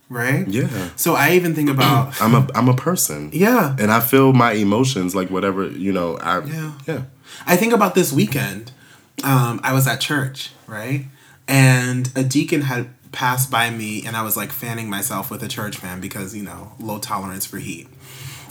[0.09, 0.45] right?
[0.47, 0.51] Mm-hmm.
[0.51, 0.89] Yeah.
[0.95, 3.29] So I even think about I'm a I'm a person.
[3.33, 3.75] yeah.
[3.79, 6.17] and I feel my emotions like whatever you know.
[6.17, 6.71] I Yeah.
[6.87, 7.01] yeah
[7.47, 8.71] I think about this weekend.
[9.23, 11.05] Um, I was at church, right?
[11.47, 15.47] And a deacon had passed by me, and I was like fanning myself with a
[15.47, 17.87] church fan because, you know, low tolerance for heat.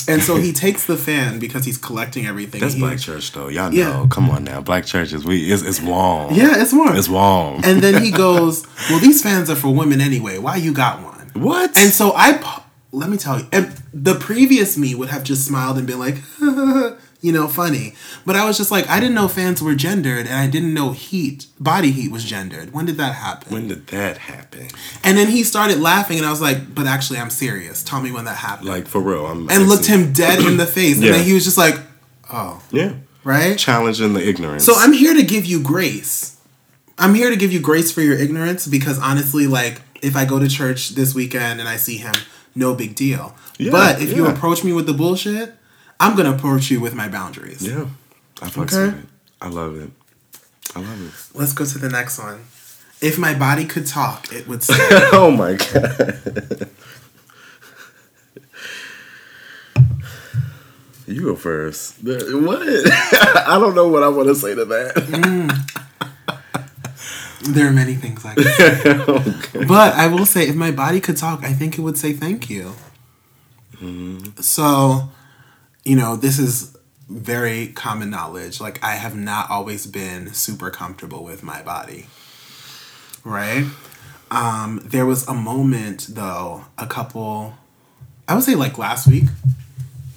[0.08, 2.60] And so he takes the fan because he's collecting everything.
[2.60, 3.48] That's He- black church though.
[3.48, 3.90] Y'all Yeah.
[3.90, 4.06] know.
[4.10, 5.24] Come on now, black churches.
[5.24, 6.34] We it's, it's warm.
[6.34, 6.96] Yeah, it's warm.
[6.96, 7.60] It's warm.
[7.64, 10.38] And then he goes, Well, these fans are for women anyway.
[10.38, 11.30] Why you got one?
[11.34, 11.76] what?
[11.78, 15.78] And so I let me tell you, and the previous me would have just smiled
[15.78, 16.16] and been like,
[17.22, 17.94] you know, funny.
[18.24, 20.92] But I was just like, I didn't know fans were gendered, and I didn't know
[20.92, 22.72] heat, body heat was gendered.
[22.72, 23.52] When did that happen?
[23.52, 24.68] when did that happen?
[25.04, 27.83] and then he started laughing, and I was like, but actually, I'm serious.
[27.83, 28.68] Tell me when that happened.
[28.68, 29.26] Like for real.
[29.26, 31.12] I'm and looked him dead in the face, and Yeah.
[31.12, 31.76] then he was just like,
[32.33, 32.92] oh, Yeah.
[33.24, 33.59] right?
[33.59, 34.64] Challenging the ignorance.
[34.64, 36.37] So I'm here to give you grace.
[36.98, 40.38] I'm here to give you grace for your ignorance because honestly, like if I go
[40.38, 42.12] to church this weekend and I see him,
[42.54, 43.35] no big deal.
[43.59, 45.54] Yeah, but if you approach me with the bullshit,
[46.00, 47.62] I'm gonna approach you with my boundaries.
[47.66, 47.86] Yeah.
[48.42, 48.86] I fucks Okay.
[48.96, 49.08] with it.
[49.40, 49.90] I love it.
[50.74, 51.38] I love it.
[51.38, 52.40] Let's go to the next one.
[53.00, 54.74] If my body could talk, it would say,
[55.12, 56.68] oh my god.
[61.06, 61.96] You go first.
[62.04, 62.62] What?
[63.46, 64.94] I don't know what I want to say to that.
[64.94, 65.50] Mm.
[67.54, 71.16] "There are many things I could say." But I will say, if my body could
[71.16, 72.74] talk, I think it would say thank you.
[73.82, 74.40] Mm-hmm.
[74.40, 75.08] So,
[75.84, 76.76] you know, this is
[77.08, 78.60] very common knowledge.
[78.60, 82.06] Like, I have not always been super comfortable with my body.
[83.24, 83.66] Right?
[84.30, 87.54] Um, there was a moment, though, a couple,
[88.28, 89.24] I would say like last week,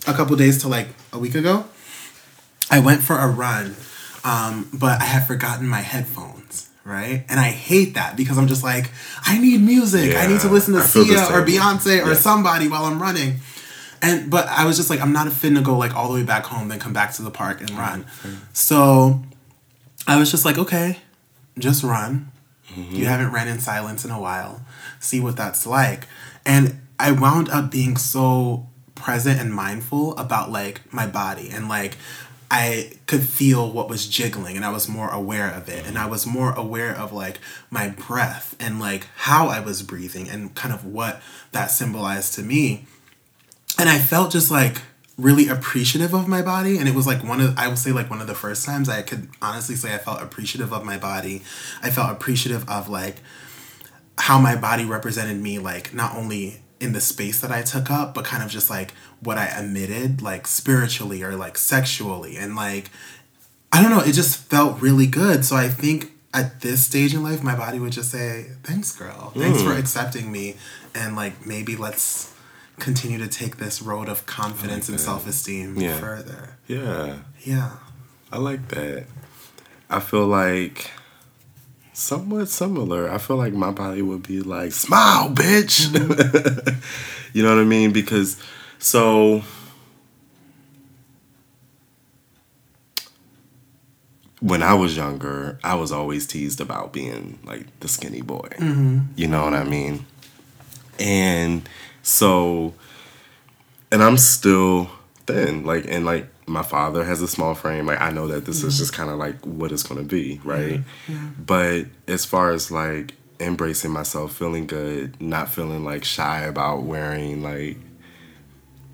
[0.07, 1.65] a couple days to like a week ago,
[2.69, 3.75] I went for a run,
[4.23, 6.69] um, but I had forgotten my headphones.
[6.85, 8.91] Right, and I hate that because I'm just like,
[9.25, 10.17] I need music.
[10.17, 11.45] I need to listen to I feel the Sia or.
[11.45, 12.13] Beyonce or Yeah.
[12.13, 13.35] somebody while I'm running.
[14.03, 16.15] And but I was just like, I'm not a fit to go like all the
[16.15, 18.05] way back home, then come back to the park and run.
[18.51, 19.23] So
[20.05, 20.99] I was just like, okay,
[21.57, 22.29] just run.
[22.69, 22.95] Mm-hmm.
[22.95, 24.61] You haven't ran in silence in a while.
[24.99, 26.07] See what that's like.
[26.45, 31.97] And I wound up being so present and mindful about like my body and like
[32.51, 36.05] I could feel what was jiggling and I was more aware of it and I
[36.05, 37.39] was more aware of like
[37.71, 42.43] my breath and like how I was breathing and kind of what that symbolized to
[42.43, 42.85] me
[43.83, 44.77] and I felt just like
[45.17, 46.77] really appreciative of my body.
[46.77, 48.87] And it was like one of I would say like one of the first times
[48.87, 51.41] I could honestly say I felt appreciative of my body.
[51.81, 53.17] I felt appreciative of like
[54.17, 58.13] how my body represented me like not only in the space that I took up
[58.13, 62.37] but kind of just like what I emitted like spiritually or like sexually.
[62.37, 62.89] And like
[63.73, 65.43] I don't know it just felt really good.
[65.43, 69.33] So I think at this stage in life my body would just say thanks girl.
[69.35, 69.77] Thanks for mm.
[69.77, 70.55] accepting me.
[70.95, 72.32] And like maybe let's
[72.79, 75.99] continue to take this road of confidence and self-esteem Yeah.
[75.99, 77.19] further Yeah.
[77.41, 77.71] yeah
[78.31, 79.05] I like that.
[79.89, 80.89] I feel like
[81.93, 83.07] somewhat similar.
[83.11, 85.85] I feel like my body would be like, smile, bitch.
[87.33, 87.91] you know what I mean?
[87.93, 88.37] Because
[88.79, 89.43] so
[94.39, 98.49] when I was younger, I was always teased about being like the skinny boy.
[98.57, 98.99] Mm-hmm.
[99.15, 100.05] You know what I mean?
[100.99, 101.67] And
[102.03, 102.73] so
[103.91, 104.89] and I'm still
[105.25, 105.65] thin.
[105.65, 107.87] Like and like my father has a small frame.
[107.87, 108.79] Like I know that this is mm-hmm.
[108.79, 110.81] just kind of like what it's gonna be, right?
[111.07, 111.29] Yeah.
[111.39, 117.41] But as far as like embracing myself, feeling good, not feeling like shy about wearing
[117.41, 117.77] like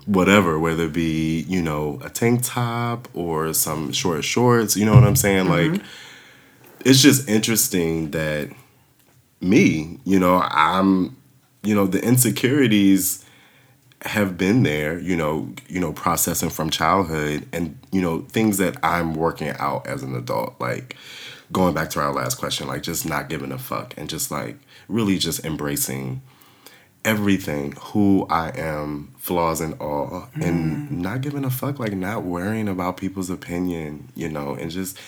[0.06, 4.94] whatever, whether it be you know a tank top or some short shorts, you know
[4.94, 5.46] what I'm saying?
[5.46, 5.74] Mm-hmm.
[5.74, 5.82] Like
[6.84, 8.50] it's just interesting that
[9.40, 11.16] me, you know, I'm,
[11.62, 13.24] you know, the insecurities
[14.02, 18.76] have been there, you know, you know, processing from childhood and, you know, things that
[18.82, 20.58] I'm working out as an adult.
[20.58, 20.96] Like
[21.52, 24.56] going back to our last question, like just not giving a fuck and just like
[24.88, 26.22] really just embracing
[27.04, 30.90] everything, who I am, flaws and all, and mm.
[30.90, 34.98] not giving a fuck, like not worrying about people's opinion, you know, and just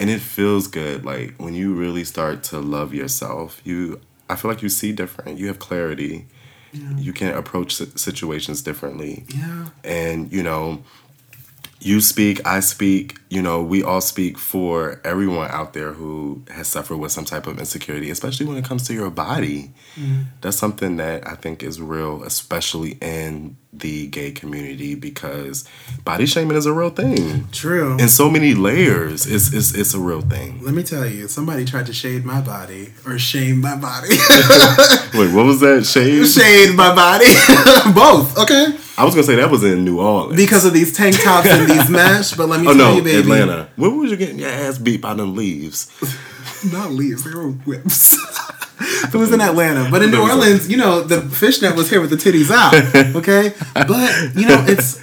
[0.00, 4.00] and it feels good like when you really start to love yourself you
[4.34, 5.38] i feel like you see different.
[5.38, 6.26] You have clarity.
[7.06, 7.70] You can approach
[8.08, 9.24] situations differently.
[9.28, 9.66] Yeah.
[9.84, 10.82] and you know
[11.80, 16.66] you speak i speak you know we all speak for everyone out there who has
[16.66, 19.70] suffered with some type of insecurity especially when it comes to your body.
[19.96, 20.22] Mm-hmm.
[20.40, 25.64] That's something that i think is real especially in the gay community because
[26.04, 27.96] body shaming is a real thing True.
[27.98, 31.64] in so many layers it's, it's, it's a real thing Let me tell you, somebody
[31.64, 34.08] tried to shade my body or shame my body.
[35.18, 37.26] wait what was that shade shade my body.
[37.94, 38.78] Both, okay?
[38.96, 41.68] i was gonna say that was in new orleans Because of these tank tops and
[41.68, 43.18] these mesh, but let me oh tell no you, baby.
[43.20, 45.90] atlanta when was you getting your ass beat by them leaves
[46.72, 48.16] Not leaves, they were whips.
[48.80, 49.88] It was in Atlanta.
[49.90, 52.16] But in New There was a- Orleans, you know, the fishnet was here with the
[52.16, 52.74] titties out.
[53.16, 53.52] Okay?
[53.74, 55.00] But, you know, it's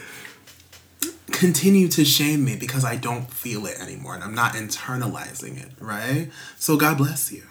[1.32, 5.72] continue to shame me because I don't feel it anymore and I'm not internalizing it,
[5.80, 6.30] right?
[6.58, 7.44] So God bless you.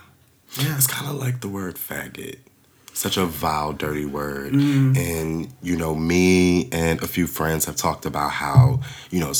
[0.59, 0.76] Yeah.
[0.76, 2.38] It's kind of like the word faggot.
[2.92, 4.52] Such a vile, dirty word.
[4.52, 4.96] Mm.
[4.96, 8.80] And, you know, me and a few friends have talked about how,
[9.11, 9.33] you know,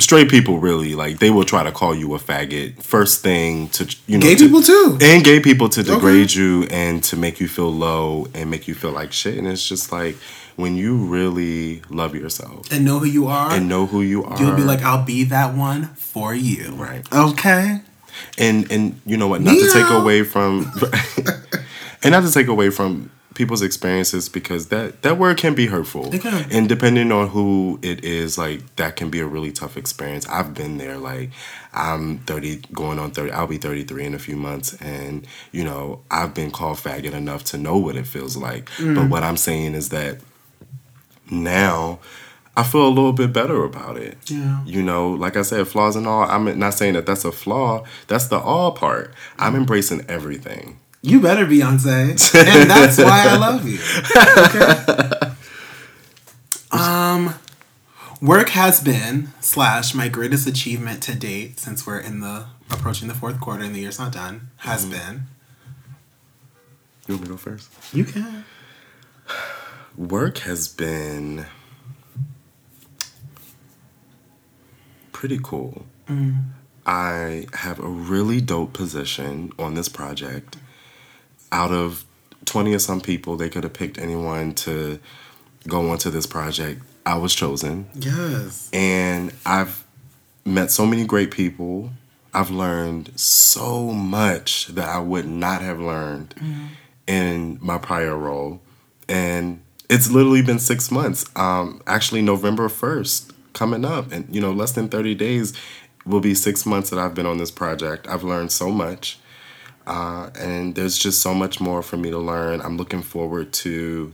[0.00, 3.84] straight people really, like, they will try to call you a faggot first thing to,
[4.06, 4.98] you know, Gay to- people too.
[5.00, 8.74] And gay people to degrade you and to make you feel low and make you
[8.74, 9.38] feel like shit.
[9.38, 10.16] And it's just like,
[10.56, 13.52] when you really love yourself And know who you are.
[13.52, 14.38] and know who you are.
[14.38, 16.72] You'll be like, I'll be that one for you.
[16.74, 17.02] Right.
[17.12, 17.80] Okay.
[18.36, 20.70] and and you know what not to take away from
[22.02, 26.10] and not to take away from people's experiences because that that word can be hurtful
[26.10, 26.44] can.
[26.52, 30.52] and depending on who it is like that can be a really tough experience i've
[30.52, 31.30] been there like
[31.72, 36.02] i'm 30 going on 30 i'll be 33 in a few months and you know
[36.10, 38.94] i've been called faggot enough to know what it feels like mm.
[38.94, 40.18] but what i'm saying is that
[41.30, 41.98] now
[42.56, 44.18] I feel a little bit better about it.
[44.28, 44.62] Yeah.
[44.66, 46.24] You know, like I said, flaws and all.
[46.24, 47.84] I'm not saying that that's a flaw.
[48.08, 49.14] That's the all part.
[49.38, 49.58] I'm mm.
[49.58, 50.80] embracing everything.
[51.02, 52.10] You better, Beyonce.
[52.34, 53.78] And that's why I love you.
[54.46, 55.26] Okay.
[56.72, 57.34] Um,
[58.22, 63.14] work has been slash my greatest achievement to date since we're in the approaching the
[63.14, 65.22] fourth quarter and the year's not done has been.
[67.08, 67.70] You want me to go first?
[67.92, 68.44] You can.
[69.96, 71.46] Work has been
[75.10, 75.86] pretty cool.
[76.86, 80.56] I have a really dope position on this project.
[81.52, 82.04] Out of
[82.46, 84.98] 20 or some people, they could have picked anyone to
[85.68, 86.82] go onto this project.
[87.06, 87.88] I was chosen.
[87.94, 88.68] Yes.
[88.72, 89.84] and I've
[90.44, 91.90] met so many great people.
[92.32, 96.34] I've learned so much that I would not have learned
[97.06, 98.60] in my prior role,
[99.08, 101.24] and it's literally been six months.
[101.34, 105.52] Um, actually, November first coming up, and you know, less than thirty days
[106.06, 108.06] will be six months that I've been on this project.
[108.08, 109.18] I've learned so much,
[109.90, 112.60] uh, and there's just so much more for me to learn.
[112.60, 114.12] I'm looking forward to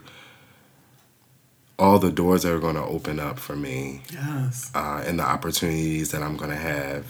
[1.79, 4.71] all the doors that are going to open up for me Yes.
[4.75, 7.05] uh, and the opportunities that I'm gonna have.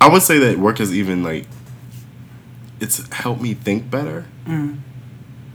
[0.00, 1.46] I would say that work has even like
[2.80, 4.26] it's helped me think better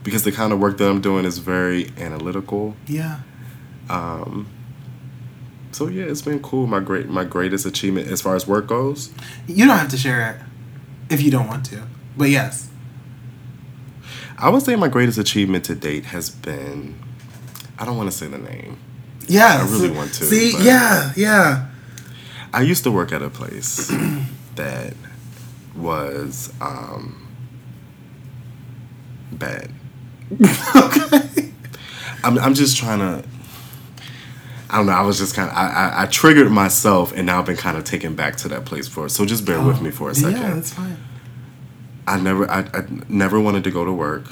[0.03, 2.75] because the kind of work that I'm doing is very analytical.
[2.87, 3.21] Yeah.
[3.89, 4.47] Um,
[5.71, 6.67] So yeah, it's been cool.
[6.67, 9.11] My great my greatest achievement as far as work goes.
[9.47, 10.37] You don't have to share it
[11.13, 11.83] if you don't want to.
[12.17, 12.69] But yes.
[14.37, 16.99] I would say my greatest achievement to date has been
[17.77, 18.77] I don't want to say the name.
[19.27, 19.59] Yeah.
[19.61, 21.69] I really want to, See, yeah, yeah.
[22.53, 23.87] I used to work at a place
[24.55, 24.93] that
[25.75, 27.27] was um,
[29.31, 29.71] bad.
[30.75, 31.51] okay.
[32.23, 33.27] I'm, I'm just trying to.
[34.69, 34.93] I don't know.
[34.93, 35.55] I was just kind of.
[35.55, 38.65] I, I, I triggered myself, and now I've been kind of taken back to that
[38.65, 39.09] place for.
[39.09, 40.41] So just bear with me for a second.
[40.41, 40.97] Yeah, that's fine.
[42.07, 42.49] I never.
[42.49, 44.25] I, I never wanted to go to work.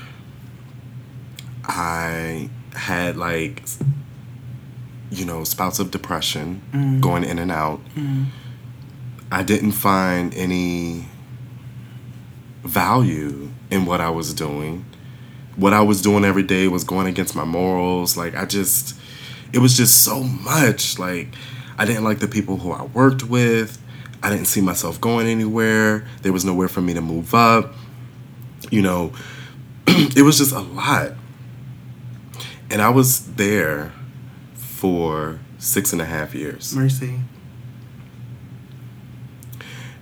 [1.64, 3.64] I had like
[5.12, 7.02] you know, spouts of depression mm.
[7.02, 7.82] going in and out.
[7.96, 8.28] Mm.
[9.32, 11.06] I didn't find any
[12.64, 14.86] value in what I was doing.
[15.58, 18.16] What I was doing every day was going against my morals.
[18.16, 18.98] Like, I just,
[19.52, 20.98] it was just so much.
[20.98, 21.28] Like,
[21.78, 23.78] I didn't like the people who I worked with.
[24.24, 26.06] I didn't see myself going anywhere.
[26.22, 27.74] There was nowhere for me to move up.
[28.70, 29.14] You know,
[29.88, 31.14] it was just a lot.
[32.70, 33.92] And I was there
[34.54, 36.76] for six and a half years.
[36.76, 37.20] Mercy.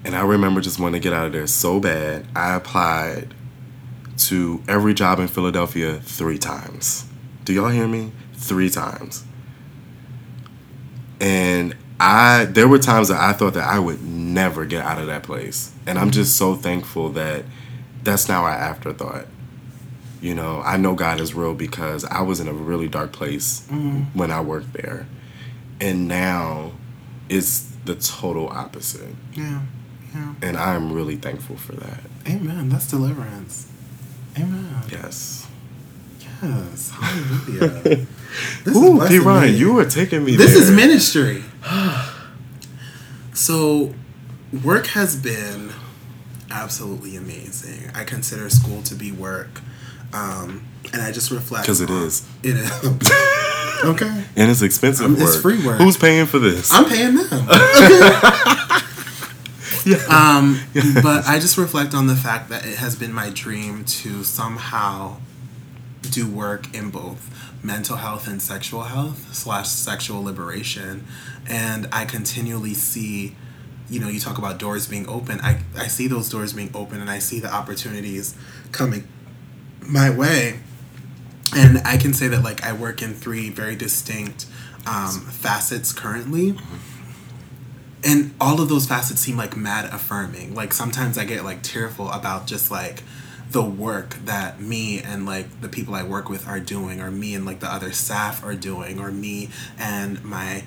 [0.03, 2.25] And I remember just wanting to get out of there so bad.
[2.35, 3.33] I applied
[4.17, 7.05] to every job in Philadelphia three times.
[7.45, 8.11] Do y'all hear me?
[8.33, 9.25] Three times.
[11.19, 15.07] And I there were times that I thought that I would never get out of
[15.07, 15.71] that place.
[15.85, 17.43] And I'm just so thankful that
[18.03, 19.25] that's now an afterthought.
[20.21, 23.61] You know, I know God is real because I was in a really dark place
[23.69, 24.17] mm-hmm.
[24.17, 25.07] when I worked there.
[25.79, 26.73] And now
[27.29, 29.15] it's the total opposite.
[29.33, 29.61] Yeah.
[30.13, 30.33] Yeah.
[30.41, 32.01] And I'm really thankful for that.
[32.27, 32.69] Amen.
[32.69, 33.71] That's deliverance.
[34.37, 34.83] Amen.
[34.91, 35.38] Yes.
[36.41, 36.91] Yes.
[36.91, 37.69] Hallelujah.
[38.63, 39.19] this Ooh, P.
[39.19, 39.57] Ryan, me.
[39.57, 40.61] you were taking me This there.
[40.63, 41.43] is ministry.
[43.33, 43.93] so,
[44.63, 45.71] work has been
[46.51, 47.91] absolutely amazing.
[47.93, 49.61] I consider school to be work.
[50.13, 52.25] Um, and I just reflect because on- is.
[52.41, 52.71] It is.
[53.83, 54.23] okay.
[54.35, 55.21] And it's expensive Um, work.
[55.23, 55.77] it's free work.
[55.79, 56.71] Who's paying for this?
[56.73, 57.47] I'm paying them.
[60.09, 60.59] Um,
[61.01, 65.17] but I just reflect on the fact that it has been my dream to somehow
[66.01, 67.29] do work in both
[67.63, 71.05] mental health and sexual health slash sexual liberation,
[71.47, 73.35] and I continually see.
[73.91, 75.41] You know, you talk about doors being open.
[75.41, 78.35] I, I see those doors being open and I see the opportunities
[78.71, 79.07] coming
[79.81, 80.59] my way.
[81.55, 84.45] And I can say that, like, I work in three very distinct
[84.85, 86.55] um, facets currently
[88.03, 90.55] and all of those facets seem like mad affirming.
[90.55, 93.03] Like sometimes I get like tearful about just like
[93.51, 97.33] the work that me and like the people I work with are doing, or me
[97.33, 100.63] and like the other staff are doing, or me and my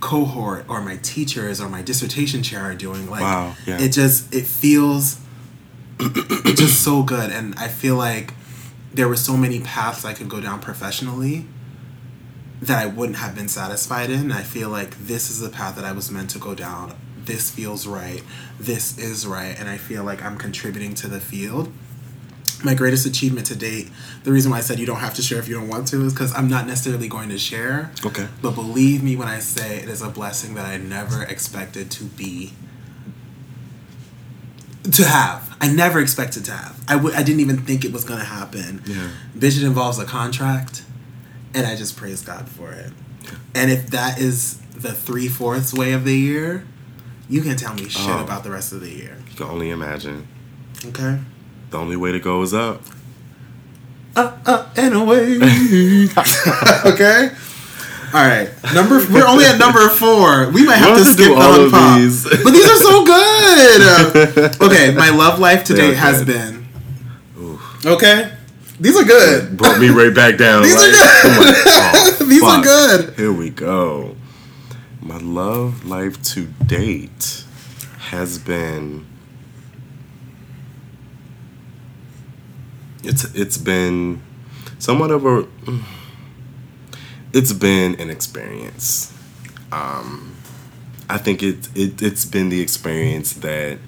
[0.00, 3.08] cohort or my teachers or my dissertation chair are doing.
[3.10, 3.80] Like Wow, yeah.
[3.80, 5.20] it just it feels
[6.44, 8.34] just so good, and I feel like
[8.92, 11.46] there were so many paths I could go down professionally
[12.60, 14.32] that I wouldn't have been satisfied in.
[14.32, 16.94] I feel like this is the path that I was meant to go down.
[17.16, 18.22] This feels right.
[18.58, 19.54] This is right.
[19.58, 21.72] And I feel like I'm contributing to the field.
[22.64, 23.88] My greatest achievement to date,
[24.24, 26.04] the reason why I said you don't have to share if you don't want to,
[26.04, 27.92] is because I'm not necessarily going to share.
[28.04, 28.26] Okay.
[28.42, 32.04] But believe me when I say it is a blessing that I never expected to
[32.04, 32.52] be.
[34.92, 35.56] To have.
[35.60, 36.82] I never expected to have.
[36.88, 38.82] I w- I didn't even think it was going to happen.
[38.86, 39.08] Yeah.
[39.34, 40.82] Vision involves a contract
[41.54, 42.92] and I just praise God for it.
[43.54, 46.64] And if that is the three fourths way of the year,
[47.28, 48.22] you can tell me shit Oh.
[48.24, 49.16] about the rest of the year.
[49.30, 50.26] You can only imagine.
[50.86, 51.18] Okay.
[51.70, 52.82] The only way to go is up.
[54.16, 55.36] Uh, uh, and away.
[56.86, 57.30] okay.
[58.14, 58.48] All right.
[58.74, 59.04] Number.
[59.12, 60.50] We're only at number four.
[60.50, 61.98] We might have We'll to skip the all pop.
[62.00, 62.24] these.
[62.44, 64.60] But these are so good.
[64.62, 64.94] okay.
[64.94, 66.66] My love life to They are date has been.
[67.84, 68.32] Okay.
[68.80, 69.56] These are good.
[69.56, 70.62] Brought me right back down.
[70.62, 71.46] These are good.
[71.46, 73.14] Like, oh, These are good.
[73.16, 74.16] Here we go.
[75.02, 77.44] My love life to date
[78.10, 79.04] has been
[83.02, 84.22] it's it's been
[84.78, 85.46] somewhat of a
[87.32, 89.14] it's been an experience.
[89.70, 90.34] Um,
[91.08, 93.78] I think it, it it's been the experience that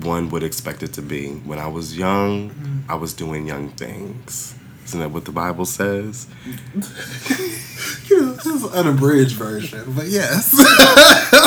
[0.00, 1.28] one would expect it to be.
[1.28, 4.54] When I was young, I was doing young things.
[4.84, 6.26] Isn't that what the Bible says?
[8.08, 10.52] You know, this is an abridged version, but yes.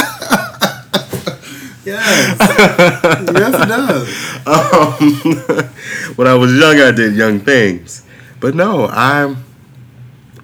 [1.87, 2.37] yes.
[2.39, 4.27] yes, it does.
[4.47, 8.05] Um, when I was young, I did young things,
[8.39, 9.43] but no, I'm.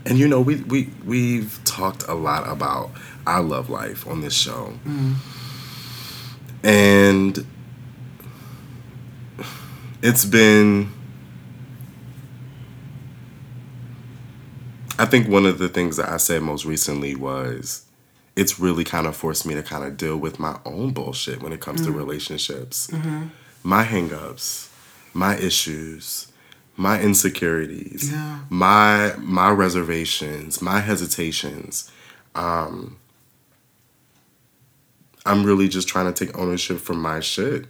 [0.06, 2.91] And you know, we we we've talked a lot about
[3.26, 4.74] our love life on this show,
[6.64, 7.46] and
[10.02, 10.91] it's been.
[15.00, 17.82] I think one of the things that I said most recently was
[18.36, 21.53] it's really kind of forced me to kind of deal with my own bullshit when
[21.53, 22.91] it comes to relationships.
[23.63, 24.69] My hangups,
[25.13, 26.27] my issues,
[26.75, 28.39] my insecurities, Yeah.
[28.49, 31.91] my my reservations, my hesitations.
[32.36, 32.97] Um
[35.25, 37.65] I'm really just trying to take ownership for my shit.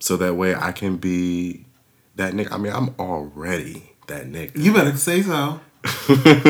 [0.00, 1.64] So that way I can be
[2.16, 2.50] that nigga.
[2.50, 4.52] I mean, I'm already that nigga.
[4.56, 5.60] You better say so.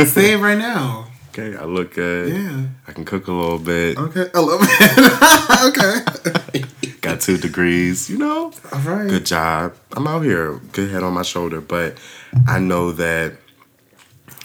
[0.07, 1.09] say it right now.
[1.35, 2.29] Okay, I look good.
[2.31, 2.67] Yeah.
[2.87, 3.97] I can cook a little bit.
[3.97, 4.27] Okay.
[4.35, 5.63] A little bit.
[5.65, 6.63] okay.
[7.01, 8.11] Got two degrees.
[8.11, 8.53] You know.
[8.71, 9.09] All right.
[9.09, 9.75] Good job.
[9.93, 10.59] I'm out here.
[10.73, 11.63] Good head on my shoulder.
[11.63, 11.97] But
[12.47, 13.39] I know that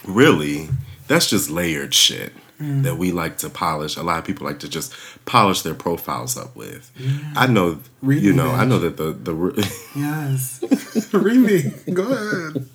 [0.06, 0.70] really
[1.08, 2.82] that's just layered shit Mm.
[2.82, 3.96] that we like to polish.
[3.96, 4.92] A lot of people like to just
[5.26, 6.90] polish their profiles up with.
[7.36, 7.78] I know.
[8.02, 8.50] Read you know.
[8.50, 9.32] I know that the the.
[9.94, 10.58] Yes.
[11.12, 11.72] Read me.
[11.94, 12.66] Go ahead.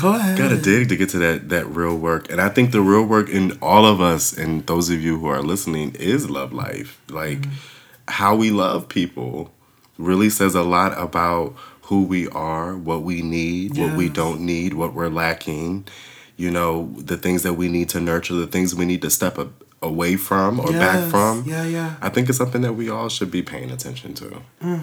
[0.00, 0.38] Go ahead.
[0.38, 2.30] gotta dig to get to that that real work.
[2.30, 5.26] And i think the real work in all of us and those of you who
[5.26, 7.00] are listening is love life.
[7.08, 7.52] Like Mm-hmm.
[8.08, 9.52] how we love people
[9.98, 14.74] really says a lot about who we are what we need what we don't need
[14.74, 15.86] what we're lacking.
[16.36, 19.36] You know the things that we need to nurture the things we need to step
[19.38, 19.48] a,
[19.82, 21.44] away from or back from.
[21.46, 21.96] Yeah, yeah.
[22.00, 24.26] i think it's something that we all should be paying attention to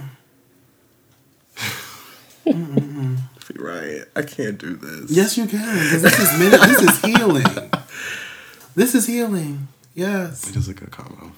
[3.55, 5.75] right i can't do this Yes, you can.
[5.83, 7.45] Because this is min- this is healing.
[8.75, 9.67] This is healing.
[9.95, 10.47] Yes.
[10.49, 11.31] it is a good combo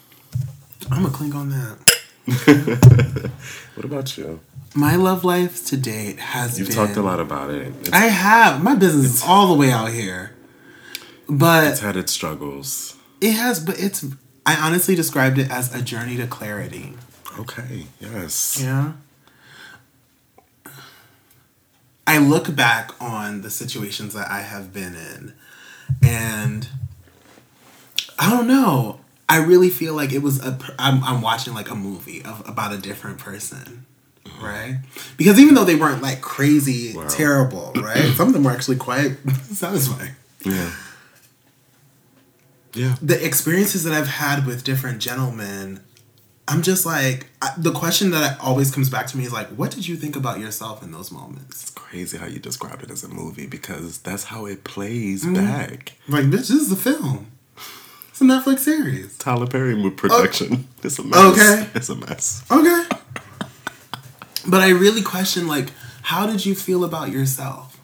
[0.91, 1.77] I'm gonna clink on that.
[3.75, 4.39] what about you
[4.75, 6.77] My love life to date has You've been.
[6.77, 7.73] talked a lot about it.
[7.81, 8.61] It's, I have.
[8.63, 10.35] My business is all the way out here.
[11.29, 12.95] But it's had its struggles.
[13.21, 14.05] it has but it's
[14.45, 16.93] I honestly described it as a journey to clarity.
[17.39, 17.85] Okay.
[17.99, 18.59] Yes.
[18.61, 18.93] Yeah.
[22.11, 25.33] I look back on the situations that I have been in
[26.03, 26.67] and
[28.19, 28.99] I don't know.
[29.29, 32.73] I really feel like it was a I'm I'm watching like a movie of about
[32.73, 33.85] a different person.
[34.41, 34.79] Right?
[35.17, 37.07] Because even though they weren't like crazy Wow.
[37.07, 38.13] terrible, right?
[38.17, 39.17] Some of them were actually quite
[39.51, 40.13] satisfying.
[40.43, 40.71] Yeah.
[42.73, 42.95] Yeah.
[43.01, 45.81] the experiences that I've had with different gentlemen,
[46.47, 49.71] I'm just like I, the question that always comes back to me is like, what
[49.71, 51.61] did you think about yourself in those moments?
[51.63, 55.35] It's crazy how you described it as a movie because that's how it plays Mm-hmm.
[55.35, 55.93] back.
[56.09, 57.27] Like, bitch, this is a film.
[58.09, 59.17] It's a Netflix series.
[59.17, 60.67] Tyler Perry mo- production.
[60.83, 61.17] it's a mess.
[61.19, 61.67] Okay.
[61.75, 62.43] It's a mess.
[62.51, 62.83] Okay.
[64.47, 65.69] but I really question like,
[66.03, 67.79] how did you feel about yourself?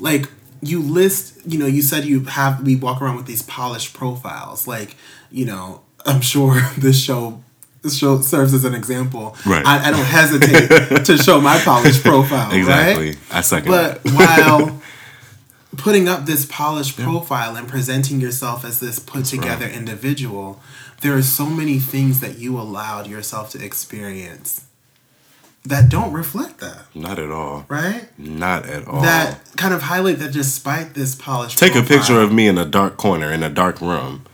[0.00, 0.28] Like
[0.60, 4.66] you list, you know, you said you have we walk around with these polished profiles.
[4.66, 4.96] Like,
[5.30, 7.42] you know, I'm sure this show
[7.88, 9.36] show serves as an example.
[9.46, 9.64] Right.
[9.66, 12.52] I, I don't hesitate to show my polished profile.
[12.52, 13.08] Exactly.
[13.10, 13.18] Right?
[13.30, 14.12] I second But that.
[14.14, 14.82] while
[15.76, 20.60] putting up this polished profile and presenting yourself as this put together individual,
[21.02, 24.64] there are so many things that you allowed yourself to experience
[25.64, 27.66] that don't reflect that, Not at all.
[27.68, 28.08] right?
[28.18, 29.02] Not at all.
[29.02, 32.64] That kind of highlight that despite this polished Take a picture of me in a
[32.64, 34.24] dark corner in a dark room.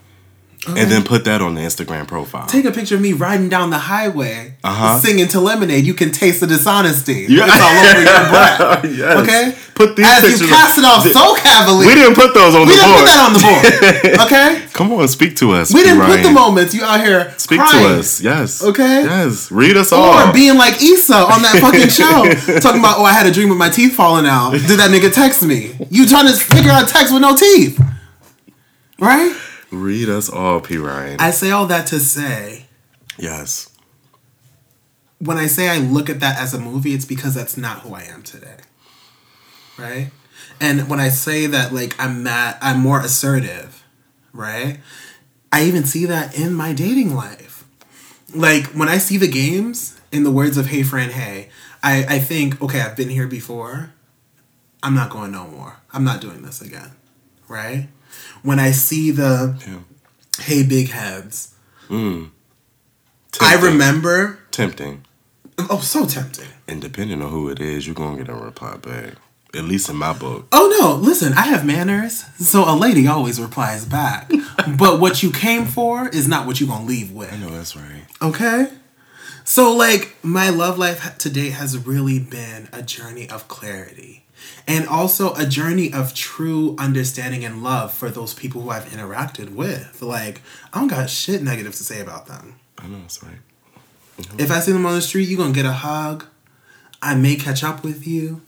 [0.66, 2.46] And then put that on the Instagram profile.
[2.46, 4.98] Take a picture of me riding down the highway, Uh-huh.
[4.98, 5.84] singing to Lemonade.
[5.84, 7.26] You can taste the dishonesty.
[7.28, 7.44] Yeah.
[7.46, 8.84] It's all over your breath.
[8.98, 9.16] Yes.
[9.22, 9.58] Okay?
[9.74, 11.88] Put these As pictures you pass it off so cavalier.
[11.88, 13.00] We didn't put those on We the board.
[13.02, 14.20] We didn't put that on the board.
[14.24, 14.62] Okay?
[14.72, 15.74] Come on, speak to us.
[15.74, 17.84] We didn't put the moments you out here Speak crying.
[17.94, 18.20] to us.
[18.22, 18.62] Yes.
[18.62, 19.02] Okay?
[19.04, 19.50] Yes.
[19.50, 20.28] Read us all.
[20.28, 23.48] Or being like Issa on that fucking show, talking about, oh, I had a dream
[23.50, 24.52] with my teeth falling out.
[24.52, 25.76] Did that nigga text me?
[25.90, 27.78] You trying to figure out text with no teeth,
[28.98, 29.34] right?
[29.74, 30.76] Read us all, P.
[30.76, 31.20] Ryan.
[31.20, 32.66] I say all that to say,
[33.18, 33.70] yes.
[35.18, 37.94] when I say I look at that as a movie, it's because that's not who
[37.94, 38.56] I am today,
[39.78, 40.10] right?
[40.60, 43.82] And when I say that, like I'm mad, I'm more assertive,
[44.32, 44.78] right?
[45.52, 47.64] I even see that in my dating life.
[48.34, 51.48] Like when I see the games, in the words of Hey Fran Hey,
[51.82, 53.92] I, I think, okay, I've been here before.
[54.82, 55.78] I'm not going no more.
[55.92, 56.92] I'm not doing this again,
[57.48, 57.88] right?
[58.42, 59.78] When I see the Yeah.
[60.42, 61.54] Hey Big Heads,
[61.88, 62.30] mm.
[63.40, 64.38] I remember.
[64.50, 65.04] Tempting.
[65.58, 66.48] Oh, so tempting.
[66.66, 69.14] And depending on who it is, you're going to get a reply back.
[69.54, 70.48] At least in my book.
[70.50, 74.28] Oh no, listen, I have manners, so a lady always replies back.
[74.78, 77.32] but what you came for is not what you're gonna leave with.
[77.32, 78.02] I know that's right.
[78.20, 78.68] Okay?
[79.44, 84.23] So like my love life to date has really been a journey of clarity.
[84.66, 89.54] And also a journey of true understanding and love for those people who I've interacted
[89.54, 90.00] with.
[90.00, 90.40] Like,
[90.72, 92.58] I don't got shit negative to say about them.
[92.78, 93.38] I know that's right.
[94.38, 96.24] If I see them on the street, you're gonna get a hug.
[97.02, 98.42] I may catch up with you.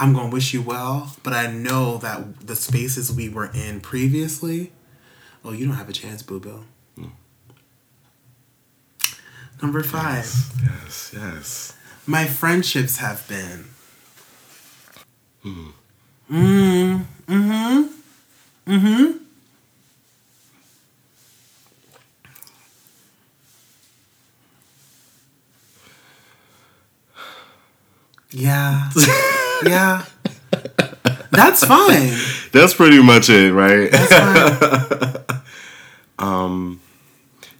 [0.00, 4.72] I'm gonna wish you well, but I know that the spaces we were in previously,
[5.44, 6.64] oh, you don't have a chance, boo boo.
[9.62, 10.24] Number five,
[10.60, 11.76] Yes, yes.
[12.04, 13.66] my friendships have been.
[15.44, 15.72] Mm,
[16.30, 17.82] mm-hmm.
[18.66, 19.18] Mm-hmm.
[28.30, 28.90] Yeah.
[29.66, 30.04] yeah.
[31.30, 32.12] That's fine.
[32.52, 33.90] That's pretty much it, right?
[33.90, 34.82] That's fine.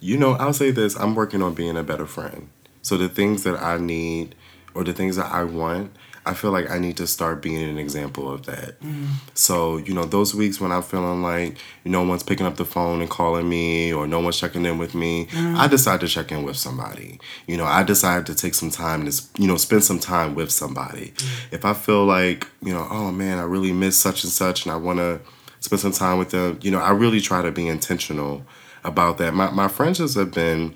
[0.03, 2.49] You know, I'll say this I'm working on being a better friend.
[2.81, 4.35] So the things that I need
[4.75, 5.95] or the things that I want,
[6.25, 8.79] I feel like I need to start being an example of that.
[8.81, 9.07] Mm.
[9.33, 13.01] So, you know, those weeks when I'm feeling like no one's picking up the phone
[13.01, 15.55] and calling me or no one's checking in with me, mm.
[15.55, 17.19] I decide to check in with somebody.
[17.47, 20.51] You know, I decide to take some time to, you know, spend some time with
[20.51, 21.11] somebody.
[21.11, 21.53] Mm.
[21.53, 24.71] If I feel like, you know, oh man, I really miss such and such and
[24.71, 25.19] I want to
[25.59, 28.45] spend some time with them, you know, I really try to be intentional
[28.83, 29.33] about that.
[29.33, 30.75] My, my friendships have been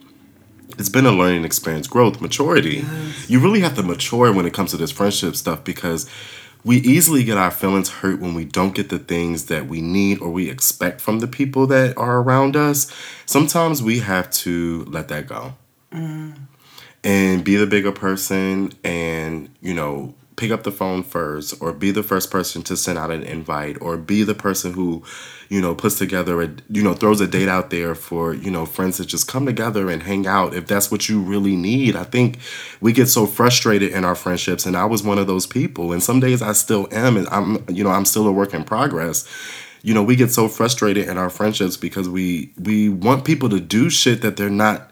[0.77, 2.85] it's been a learning experience, growth, maturity.
[3.27, 6.09] You really have to mature when it comes to this friendship stuff because
[6.63, 10.19] we easily get our feelings hurt when we don't get the things that we need
[10.21, 12.91] or we expect from the people that are around us.
[13.25, 15.55] Sometimes we have to let that go
[15.91, 16.37] mm.
[17.03, 21.89] and be the bigger person and, you know, pick up the phone first or be
[21.89, 25.03] the first person to send out an invite or be the person who,
[25.49, 28.63] you know, puts together a, you know, throws a date out there for, you know,
[28.65, 31.95] friends to just come together and hang out if that's what you really need.
[31.95, 32.37] I think
[32.79, 36.03] we get so frustrated in our friendships and I was one of those people and
[36.03, 39.27] some days I still am and I'm, you know, I'm still a work in progress.
[39.81, 43.59] You know, we get so frustrated in our friendships because we we want people to
[43.59, 44.91] do shit that they're not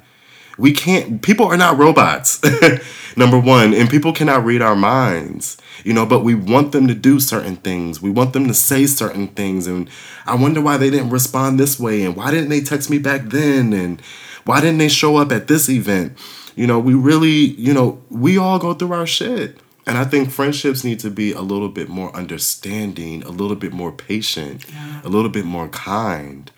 [0.58, 2.42] we can't people are not robots
[3.16, 6.96] number one and people cannot read our minds you know but we want them to
[6.96, 8.02] do certain things.
[8.02, 9.90] We want them to say certain things and
[10.26, 13.22] i wonder why they didn't respond this way and why didn't they text me back
[13.26, 14.02] then and
[14.46, 16.18] why didn't they show up at this event?
[16.56, 19.58] You know we really you know we all go through our shit.
[19.88, 23.72] And i think friendships need to be a little bit more understanding a little bit
[23.72, 24.66] more patient
[25.04, 26.52] a little bit more kind.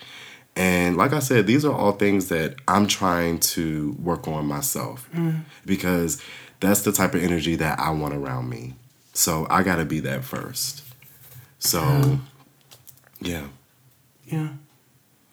[0.56, 5.08] And like I said, these are all things that I'm trying to work on myself
[5.14, 5.42] mm.
[5.68, 6.20] because
[6.60, 8.74] that's the type of energy that I want around me.
[9.14, 10.84] So I got to be that first.
[11.60, 12.20] So,
[13.20, 13.48] yeah.
[14.26, 14.50] Yeah.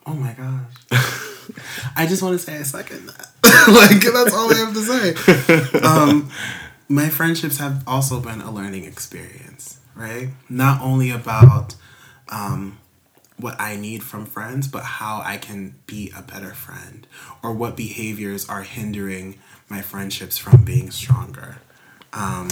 [0.06, 0.72] Oh my gosh.
[1.96, 3.10] I just want to say a second
[3.68, 5.80] like that's all I have to say.
[5.84, 6.30] Um,
[6.88, 10.28] my friendships have also been a learning experience, right?
[10.48, 11.76] Not only about
[12.28, 12.78] um,
[13.38, 17.06] what I need from friends, but how I can be a better friend,
[17.42, 19.38] or what behaviors are hindering
[19.74, 21.56] my friendships from being stronger.
[22.12, 22.48] Um,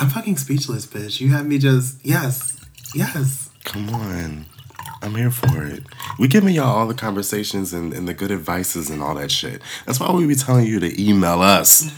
[0.00, 1.20] I'm fucking speechless, bitch.
[1.20, 2.60] You have me just yes,
[2.92, 3.50] yes.
[3.62, 4.46] Come on.
[5.00, 5.84] I'm here for it.
[6.18, 9.62] We giving y'all all the conversations and, and the good advices and all that shit.
[9.86, 11.92] That's why we be telling you to email us.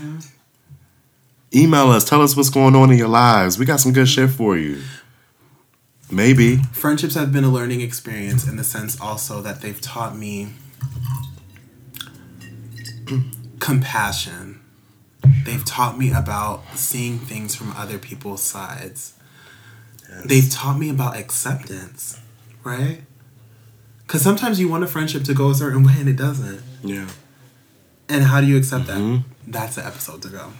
[1.55, 2.07] Email us.
[2.07, 3.59] Tell us what's going on in your lives.
[3.59, 4.83] We got some good shit for you.
[6.11, 6.59] Maybe.
[6.73, 10.49] friendships have been a learning experience in the sense also that they've taught me
[13.61, 14.61] compassion.
[15.45, 19.15] They've taught me about seeing things from other people's sides.
[20.25, 22.21] They've taught me about acceptance,
[22.63, 23.01] right?
[24.07, 26.63] Because sometimes you want a friendship to go a certain way and it doesn't.
[26.83, 27.09] Yeah.
[28.09, 28.99] And how do you accept that?
[28.99, 29.51] Mm-hmm.
[29.51, 30.53] That's the episode to go.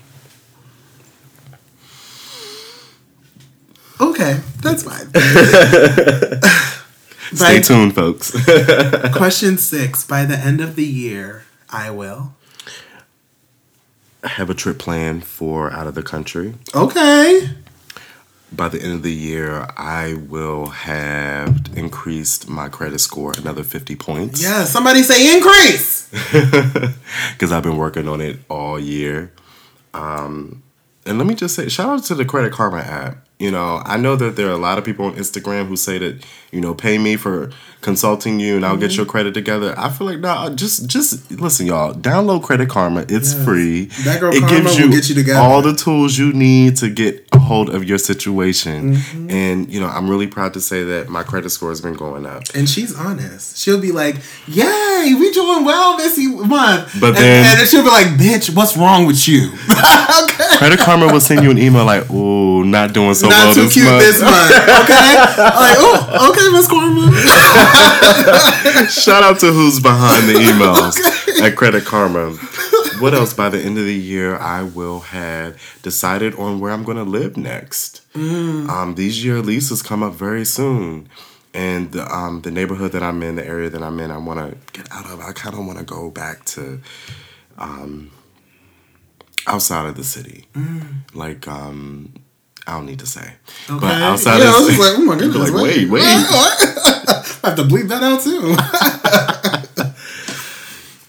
[4.01, 5.11] Okay, that's fine.
[7.33, 8.31] Stay tuned, folks.
[9.17, 10.07] Question six.
[10.07, 12.35] By the end of the year, I will.
[14.27, 16.55] I have a trip planned for out of the country.
[16.75, 17.49] Okay.
[18.51, 23.95] By the end of the year, I will have increased my credit score another 50
[23.95, 24.43] points.
[24.43, 26.11] Yeah, somebody say increase.
[27.33, 29.31] Because I've been working on it all year.
[29.95, 30.65] Um,
[31.05, 33.19] and let me just say, shout out to the Credit Karma app.
[33.39, 35.99] You know, I know that there are a lot of people on Instagram who say
[35.99, 37.53] that, you know, pay me for
[37.87, 39.73] consulting you and I'll get your credit together.
[39.79, 41.95] I feel like, nah, just, just listen, y'all.
[41.95, 43.03] Download Credit Karma.
[43.09, 43.45] It's Yes.
[43.45, 43.85] free.
[44.05, 45.39] That girl Karma will get you together.
[45.39, 48.97] all the tools you need to get a hold of your situation.
[48.97, 49.31] Mm-hmm.
[49.31, 52.27] And, you know, I'm really proud to say that my credit score has been going
[52.27, 52.43] up.
[52.57, 53.57] And she's honest.
[53.57, 54.17] She'll be like,
[54.49, 58.77] "Yay, we doing well this month." But and, then- and she'll be like, "Bitch, what's
[58.77, 60.57] wrong with you?" okay.
[60.59, 63.63] Credit Karma will send you an email like, "Ooh, not doing so Not well too
[63.65, 64.51] this cute month." this month.
[64.83, 65.11] Okay.
[65.65, 67.07] like, oh, okay, Miss Karma.
[68.91, 70.97] Shout out to who's behind the emails
[71.43, 72.31] at Credit Karma.
[73.01, 73.35] What else?
[73.35, 77.05] By the end of the year, I will have decided on where I'm going to
[77.05, 78.01] live next.
[78.15, 81.09] Um, these year leases come up very soon.
[81.53, 84.41] And the, um, the neighborhood that I'm in, the area that I'm in, I want
[84.41, 85.21] to get out of.
[85.21, 86.81] I kind of want to go back to
[87.59, 88.11] um,
[89.47, 90.47] outside of the city.
[91.15, 92.13] Like, um,
[92.67, 93.35] I don't need to say.
[93.71, 93.81] Okay.
[93.81, 94.77] But outside yeah, of the city.
[94.77, 95.51] I was just like, oh my goodness.
[95.51, 96.03] Like, wait, wait.
[97.47, 98.57] I have to bleep that out too.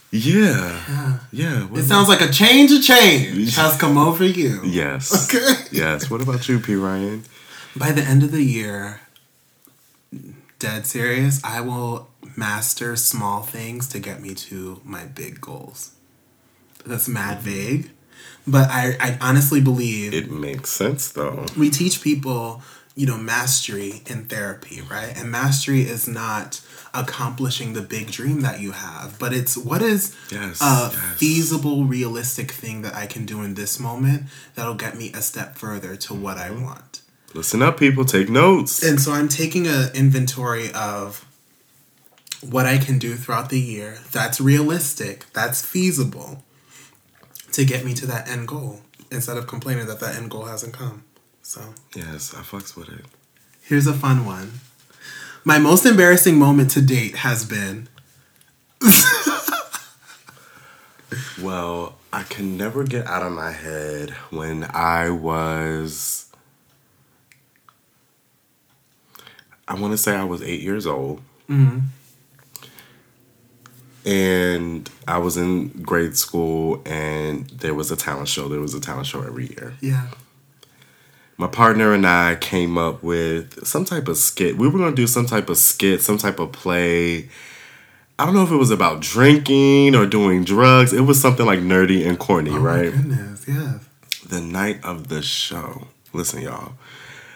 [0.09, 1.19] Yeah.
[1.31, 1.63] Yeah.
[1.65, 4.61] what It about- sounds like a change of change has come over you.
[4.63, 5.11] Yes.
[5.35, 5.65] Okay.
[5.71, 6.09] Yes.
[6.09, 6.75] What about you, P.
[6.75, 7.23] Ryan?
[7.75, 9.01] By the end of the year,
[10.59, 15.91] dead serious, I will master small things to get me to my big goals.
[16.85, 17.91] That's mad vague,
[18.47, 21.45] but I, I honestly believe It makes sense though.
[21.57, 22.61] we teach people,
[22.97, 25.15] you know, mastery in therapy, right?
[25.15, 26.59] And mastery is not
[26.95, 30.95] accomplishing the big dream that you have, but it's what is Yes, a yes.
[31.15, 34.23] feasible, realistic thing that I can do in this moment
[34.55, 36.63] that'll get me a step further to what I mm-hmm.
[36.63, 37.01] want.
[37.35, 38.03] Listen up, people.
[38.03, 38.81] Take notes.
[38.81, 41.23] And so I'm taking an inventory of
[42.41, 46.43] what I can do throughout the year that's realistic, that's feasible
[47.51, 48.81] to get me to that end goal
[49.11, 51.03] instead of complaining that that end goal hasn't come.
[51.47, 51.61] So
[51.95, 53.05] yes, I fucks with it.
[53.61, 54.59] here's a fun one.
[55.45, 57.87] My most embarrassing moment to date has been
[61.41, 66.29] Well, I can never get out of my head when I was.
[69.69, 71.21] I want to say I was eight years old.
[71.49, 71.79] Mm-hmm.
[74.05, 78.49] And I was in grade school, and there was a talent show.
[78.49, 79.75] There was a talent show every year.
[79.79, 80.07] yeah.
[81.39, 84.57] My partner and I came up with some type of skit.
[84.57, 87.29] We were going to do some type of skit, some type of play.
[88.17, 90.93] I don't know if it was about drinking or doing drugs.
[90.93, 92.85] It was something like nerdy and corny, Oh right?
[92.85, 93.79] my goodness, yeah.
[94.27, 95.87] the night of the show.
[96.13, 96.73] Listen, y'all.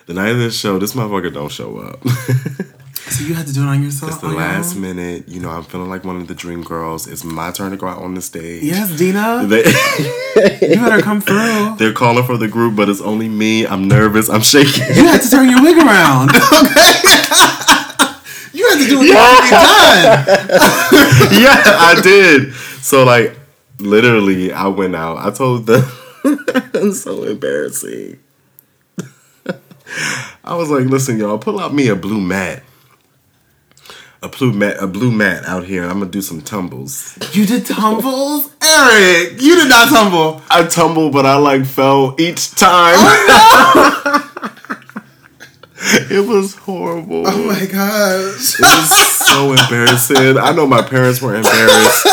[0.07, 2.01] The night of the show, this motherfucker don't show up.
[3.09, 4.11] So you had to do it on yourself.
[4.11, 5.27] it's the oh, your last minute.
[5.27, 7.07] You know, I'm feeling like one of the dream girls.
[7.07, 8.63] It's my turn to go out on the stage.
[8.63, 9.47] Yes, Deena.
[9.51, 9.63] They,
[10.61, 11.75] you better come through.
[11.77, 13.67] they're calling for the group, but it's only me.
[13.67, 14.29] I'm nervous.
[14.29, 14.83] I'm shaking.
[14.95, 16.31] You had to turn your wig around.
[18.53, 18.57] Okay.
[18.57, 21.41] you had to do had done.
[21.41, 22.53] yeah, I did.
[22.53, 23.37] So like,
[23.79, 25.17] literally, I went out.
[25.17, 25.83] I told them.
[26.23, 28.19] it's so embarrassing.
[30.43, 32.63] I was like, listen, y'all, pull out me a blue mat.
[34.23, 35.81] A blue mat, a blue mat out here.
[35.83, 37.17] I'm gonna do some tumbles.
[37.33, 38.51] You did tumbles?
[38.61, 40.43] Eric, you did not tumble.
[40.51, 42.93] I tumbled, but I like fell each time.
[42.97, 44.27] Oh,
[46.11, 47.23] it was horrible.
[47.25, 48.59] Oh my gosh.
[48.59, 50.37] It was so embarrassing.
[50.37, 52.05] I know my parents were embarrassed.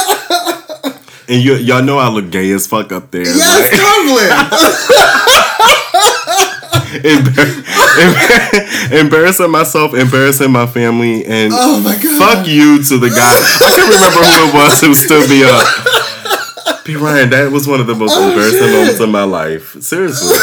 [1.28, 3.26] And you, y'all know I look gay as fuck up there.
[3.26, 4.30] Yes, like, tumbling.
[7.04, 7.64] embar- embar-
[9.00, 12.18] embarrassing myself, embarrassing my family, and Oh my God.
[12.18, 13.16] fuck you to the guy.
[13.16, 16.84] I can't remember who it was who stood me up.
[16.84, 16.96] P.
[16.96, 18.72] Ryan, that was one of the most Oh, embarrassing shit.
[18.72, 19.76] moments of my life.
[19.82, 20.28] Seriously.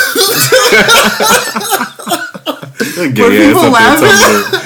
[2.97, 4.61] Were people laughing?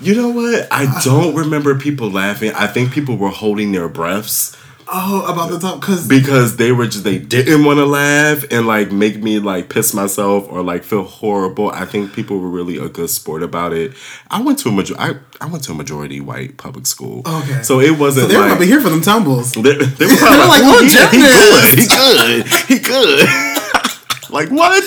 [0.00, 0.66] You know what?
[0.70, 2.52] I don't remember people laughing.
[2.54, 4.56] I think people were holding their breaths
[4.88, 8.66] Oh, about the top because because they were just they didn't want to laugh and
[8.66, 11.70] like make me like piss myself or like feel horrible.
[11.70, 13.92] I think people were really a good sport about it.
[14.30, 17.22] I went to a major I, I went to a majority white public school.
[17.26, 17.62] Okay.
[17.62, 19.52] So it wasn't so they were like probably here for them tumbles.
[19.52, 22.46] they, they were probably They're like, "Oh, "Oh, yeah, he gymnast." good.
[22.68, 22.78] He good.
[22.78, 24.30] He good.
[24.30, 24.84] like what?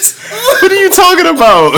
[0.62, 1.72] What are you talking about?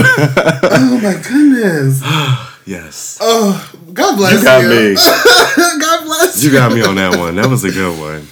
[0.72, 2.02] Oh my goodness.
[2.68, 3.18] yes.
[3.22, 4.38] Oh, God bless you.
[4.40, 5.82] You got me.
[5.82, 6.50] God bless you.
[6.50, 7.36] You got me on that one.
[7.36, 8.28] That was a good one.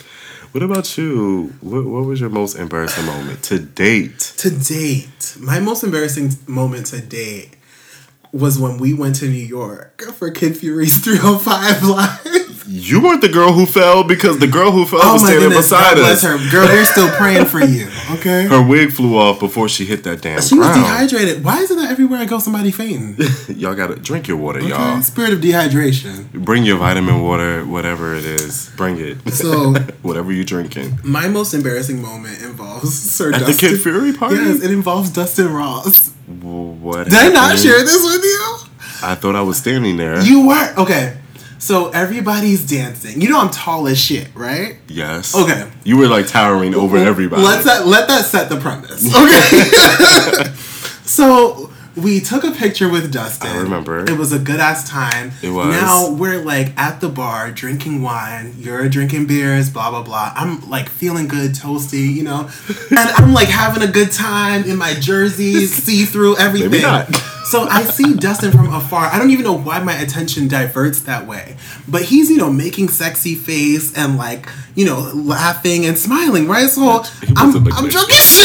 [0.52, 1.54] What about you?
[1.62, 4.20] What, what was your most embarrassing moment to date?
[4.38, 7.58] To date, my most embarrassing moment to date
[8.32, 12.45] was when we went to New York for Kid Fury's 305 Live.
[12.68, 15.70] You weren't the girl who fell because the girl who fell Oh was standing goodness,
[15.70, 16.42] beside God bless us.
[16.44, 16.52] her.
[16.52, 18.48] Girl, we're still praying for you, okay?
[18.48, 20.82] Her wig flew off before she hit that damn She was ground.
[20.82, 21.44] dehydrated.
[21.44, 23.18] Why isn't that everywhere I go somebody fainting?
[23.56, 24.70] y'all gotta drink your water, Okay?
[24.70, 25.02] y'all.
[25.04, 26.32] Spirit of dehydration.
[26.34, 28.72] Bring your vitamin water, whatever it is.
[28.76, 29.18] Bring it.
[29.32, 31.00] So- whatever you're drinking.
[31.04, 33.70] My most embarrassing moment involves Sir At the Dustin.
[33.70, 34.38] Kid Fury party?
[34.38, 36.10] Yes, it involves Dustin Ross.
[36.42, 37.06] What?
[37.06, 38.58] Did I not share this with you?
[39.04, 40.20] I thought I was standing there.
[40.22, 41.18] You were okay.
[41.66, 43.20] So everybody's dancing.
[43.22, 44.78] You know I'm tall as shit, right?
[44.88, 45.36] yes.
[45.36, 45.68] Okay.
[45.84, 47.42] You were like towering over everybody.
[47.42, 49.04] Let's that let that set the premise.
[49.16, 50.54] Okay.
[51.06, 53.50] so we took a picture with Dustin.
[53.50, 54.04] I remember.
[54.04, 55.32] It was a good ass time.
[55.42, 55.70] It was.
[55.70, 58.54] Now we're like at the bar drinking wine.
[58.60, 59.72] You're drinking beers.
[59.72, 60.34] Blah blah blah.
[60.36, 62.48] I'm like feeling good, toasty, you know,
[62.92, 66.70] and I'm like having a good time in my jersey, see through everything.
[66.70, 67.10] Maybe not.
[67.52, 69.06] So I see Dustin from afar.
[69.06, 71.58] I don't even know why my attention diverts that way.
[71.88, 76.68] But he's, you know, making sexy face and like, you know, laughing and smiling, right?
[76.70, 77.04] So
[77.36, 78.38] I'm, I'm at drunk as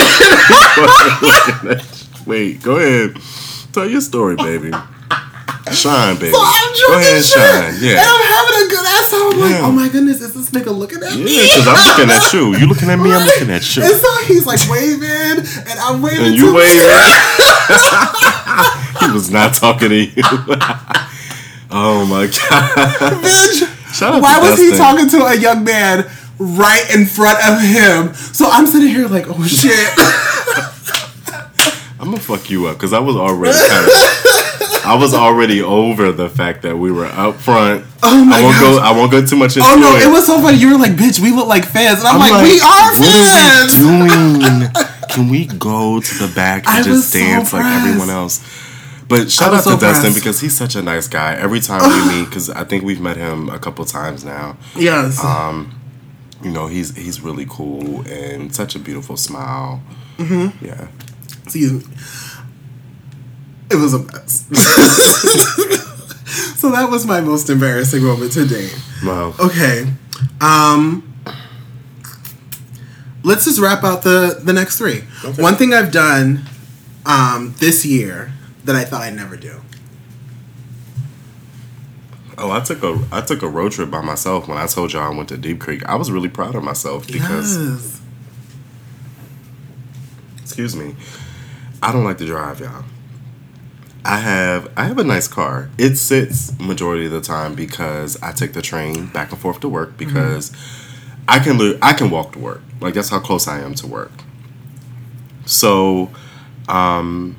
[1.81, 2.27] shit.
[2.27, 3.17] Wait, go ahead.
[3.73, 4.71] Tell your story, baby.
[5.73, 6.33] Shine, baby.
[6.33, 7.35] So I'm go drunk ahead and shit.
[7.39, 7.75] shine.
[7.75, 8.03] And Yeah.
[8.05, 11.13] I'm having a good So I'm like, oh my goodness, is this nigga looking at
[11.13, 11.43] Yeah, me?
[11.47, 12.55] because I'm looking at you.
[12.57, 13.83] You looking at me, I'm looking at you.
[13.83, 16.27] And so he's like waving, and I'm waving.
[16.27, 16.55] And you too.
[16.55, 16.81] waving.
[19.01, 20.13] he was not talking to you.
[21.71, 23.23] oh my god.
[23.23, 27.61] Bitch, Shout out why was he talking to a young man right in front of
[27.61, 28.15] him?
[28.15, 29.73] So I'm sitting here like, oh shit.
[32.01, 33.91] I'm gonna fuck you up because I was already kind of.
[34.87, 37.85] I was already over the fact that we were up front.
[38.03, 38.79] Oh my I won't go.
[38.79, 39.73] I won't go too much into it.
[39.73, 40.05] Oh no, it.
[40.05, 40.57] it was so funny.
[40.57, 41.99] You were like, bitch, we look like fans.
[41.99, 43.75] And I'm, like, we are what fans.
[43.77, 44.71] are we doing?
[45.11, 48.41] Can we go to the back and I just so dance like everyone else?
[49.11, 51.35] But shout out was to so Dustin because he's such a nice guy.
[51.35, 54.57] Every time we meet, because I think we've met him a couple times now.
[54.77, 55.23] Yes.
[55.23, 55.77] Um,
[56.45, 59.83] you know, he's he's really cool and such a beautiful smile.
[60.17, 60.65] Mm-hmm.
[60.65, 60.87] Yeah.
[61.43, 61.83] Excuse me.
[63.69, 64.47] It was a mess.
[66.57, 68.69] so that was my most embarrassing moment today.
[69.05, 69.35] Wow.
[69.41, 69.93] Okay.
[70.41, 71.13] Um
[73.25, 75.03] let's just wrap out the the next three.
[75.25, 75.43] Okay.
[75.43, 76.45] One thing I've done
[77.05, 78.35] um this year
[78.65, 79.61] that I thought I'd never do.
[82.39, 85.13] Oh, I took a I took a road trip by myself when I told y'all
[85.13, 85.85] I went to Deep Creek.
[85.85, 88.01] I was really proud of myself because yes.
[90.41, 90.97] excuse me,
[91.83, 92.85] I don't like to drive, y'all.
[94.05, 95.71] I have I have a nice car.
[95.77, 99.69] It sits majority of the time because I take the train back and forth to
[99.69, 100.51] work because
[101.29, 102.63] I can li- I can walk to work.
[102.81, 104.13] Like that's how close I am to work.
[105.45, 106.11] So,
[106.69, 107.37] um,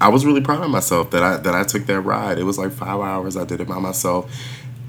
[0.00, 2.38] I was really proud of myself that I that I took that ride.
[2.38, 3.36] It was like five hours.
[3.36, 4.30] I did it by myself.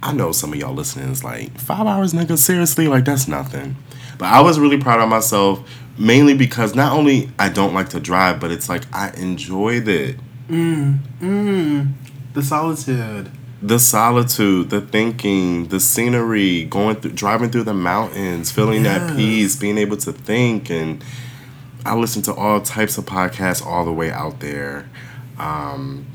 [0.04, 2.38] I know some of y'all listening is like five hours, nigga.
[2.38, 3.76] Seriously, like that's nothing.
[4.18, 8.00] But I was really proud of myself, mainly because not only I don't like to
[8.00, 10.18] drive, but it's like I enjoyed it.
[10.50, 11.94] Mm, mm.
[12.34, 13.32] The solitude.
[13.62, 19.56] The solitude, the thinking, the scenery, going through, driving through the mountains, feeling that peace,
[19.56, 21.04] being able to think, and
[21.84, 24.88] I listen to all types of podcasts all the way out there.
[25.40, 26.08] Um,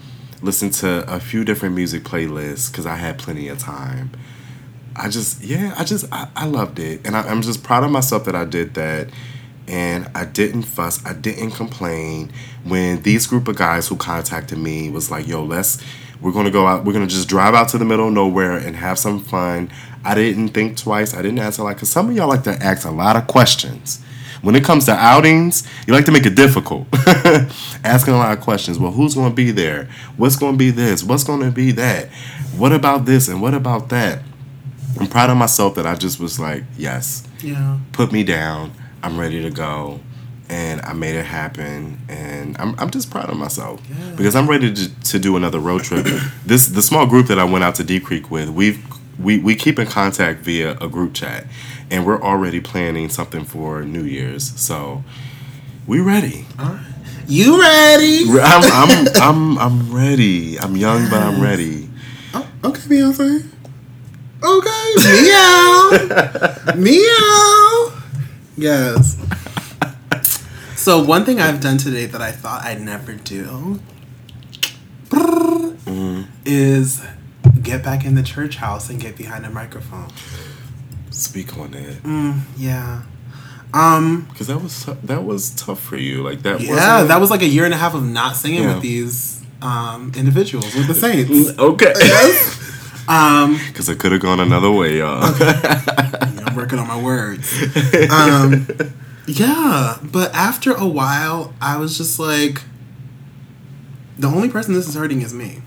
[0.43, 4.11] listen to a few different music playlists because I had plenty of time.
[4.95, 7.91] I just, yeah, I just, I, I loved it, and I, I'm just proud of
[7.91, 9.09] myself that I did that,
[9.66, 12.31] and I didn't fuss, I didn't complain.
[12.64, 15.83] When these group of guys who contacted me was like, "Yo, let's,
[16.20, 18.77] we're gonna go out, we're gonna just drive out to the middle of nowhere and
[18.77, 19.70] have some fun."
[20.05, 21.14] I didn't think twice.
[21.14, 24.05] I didn't answer like, cause some of y'all like to ask a lot of questions.
[24.43, 26.86] When it comes to outings, you like to make it difficult.
[27.84, 28.78] Asking a lot of questions.
[28.78, 29.88] Well, who's going to be there?
[30.16, 31.03] What's going to be this?
[31.05, 32.09] What's going to be that?
[32.57, 34.20] What about this and what about that?
[35.01, 37.78] I'm proud of myself that I just was like, yes, Yeah.
[37.93, 38.72] put me down.
[39.03, 40.01] I'm ready to go.
[40.49, 41.99] And I made it happen.
[42.09, 44.14] And I'm, I'm just proud of myself Yeah.
[44.16, 46.05] because I'm ready to, to do another road trip.
[46.47, 48.84] this the small group that I went out to Deep Creek with, we've
[49.18, 51.45] we, we keep in contact via a group chat
[51.93, 54.59] and we're already planning something for New Year's.
[54.59, 55.05] So
[55.86, 56.47] we ready.
[57.28, 58.24] You ready?
[58.40, 60.59] I'm, I'm, I'm, I'm ready.
[60.59, 61.90] I'm young, but I'm ready.
[62.32, 63.47] Oh, okay, Beyonce.
[64.43, 67.93] Okay, meow, meow.
[68.57, 69.16] Yes.
[70.76, 73.78] So one thing I've done today that I thought I'd never do
[75.11, 76.22] mm-hmm.
[76.45, 77.05] is
[77.62, 80.09] get back in the church house and get behind a microphone.
[81.12, 82.02] Speak on it.
[82.02, 83.02] Mm, yeah.
[83.74, 84.26] Um.
[84.30, 86.22] Because that was that was tough for you.
[86.22, 86.60] Like that.
[86.60, 88.74] Yeah, that was like a year and a half of not singing Yeah.
[88.74, 91.58] with these um, individuals with the Saints.
[91.58, 91.92] okay.
[93.08, 93.58] Um.
[93.68, 95.22] Because it could have gone another way, y'all.
[96.44, 97.50] I'm working on my words.
[98.10, 98.66] Um,
[99.26, 102.62] yeah, but after a while, I was just like,
[104.18, 105.62] the only person this is hurting is me.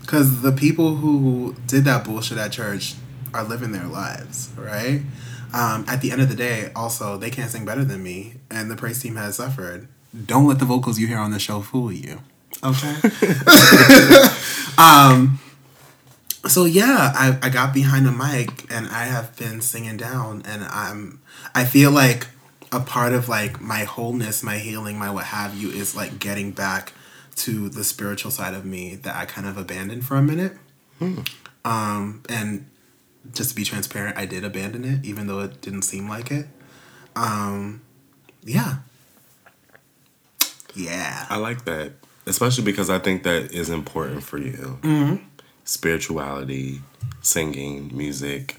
[0.00, 2.94] Because the people who did that bullshit at church
[3.34, 5.02] are living their lives, right?
[5.54, 8.70] Um, at the end of the day, also, they can't sing better than me, and
[8.70, 9.88] the praise team has suffered.
[10.26, 12.20] Don't let the vocals you hear on the show fool you.
[12.64, 12.94] Okay?
[14.78, 15.40] um,
[16.46, 20.64] so yeah, I, I got behind a mic and I have been singing down and
[20.64, 21.20] I'm
[21.54, 22.26] I feel like
[22.70, 26.50] a part of like my wholeness, my healing, my what have you is like getting
[26.52, 26.92] back
[27.36, 30.56] to the spiritual side of me that I kind of abandoned for a minute.
[31.64, 32.66] Um and
[33.32, 36.46] just to be transparent, I did abandon it even though it didn't seem like it.
[37.16, 37.82] Um
[38.42, 38.76] yeah.
[40.74, 41.26] Yeah.
[41.28, 41.92] I like that,
[42.26, 44.78] especially because I think that is important for you.
[44.82, 45.16] Mm-hmm.
[45.64, 46.80] Spirituality,
[47.20, 48.56] singing, music.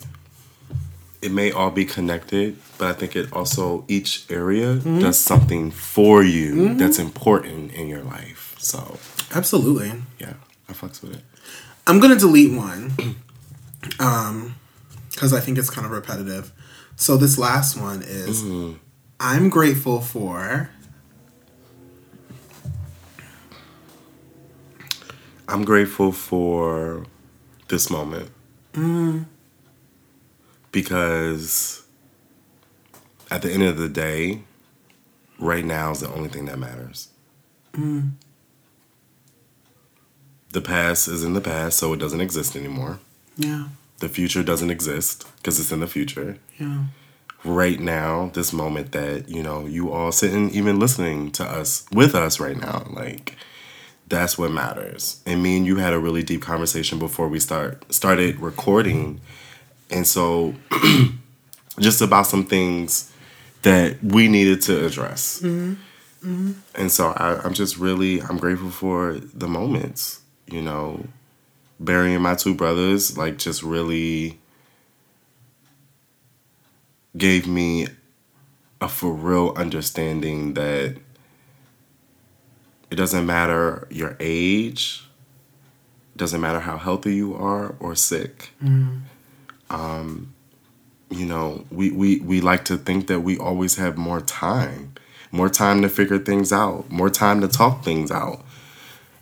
[1.22, 4.99] It may all be connected, but I think it also each area Mm-hmm.
[4.99, 8.55] does something for you that's important in your life.
[8.59, 8.97] So
[9.34, 9.91] Absolutely.
[10.20, 10.34] yeah,
[10.70, 11.22] I fucks with it.
[11.88, 12.91] I'm gonna delete one
[13.99, 14.55] Um,
[15.11, 16.51] because I think it's kind of repetitive.
[16.95, 18.77] So this last one is mm-hmm.
[19.19, 20.69] I'm grateful for
[25.47, 27.05] I'm grateful for
[27.67, 28.31] this moment.
[28.73, 29.25] Mm.
[30.71, 31.84] Because
[33.29, 34.41] at the end of the day,
[35.38, 37.09] right now is the only thing that matters.
[37.73, 38.13] Mm.
[40.51, 42.99] The past is in the past, so it doesn't exist anymore.
[43.38, 43.65] Yeah,
[43.99, 46.38] The future doesn't exist because it's in the future.
[46.59, 46.86] yeah,
[47.43, 52.15] Right now, this moment that, you know, you all sitting, even listening to us, with
[52.15, 53.36] us right now, like,
[54.07, 55.21] that's what matters.
[55.25, 59.19] And me and you had a really deep conversation before we start started recording.
[59.89, 60.53] And so
[61.79, 63.11] just about some things
[63.63, 65.39] that we needed to address.
[65.41, 65.73] Mm-hmm.
[66.29, 66.51] Mm-hmm.
[66.75, 71.05] And so I, I'm just really I'm grateful for the moments, you know,
[71.84, 74.39] burying my two brothers, like just really
[77.17, 77.88] gave me
[78.81, 80.97] a for real understanding that
[82.91, 85.05] it doesn't matter your age,
[86.15, 88.51] doesn't matter how healthy you are or sick.
[89.69, 90.34] Um,
[91.09, 94.93] you know, we, we, we like to think that we always have more time,
[95.31, 98.43] more time to figure things out, more time to talk things out,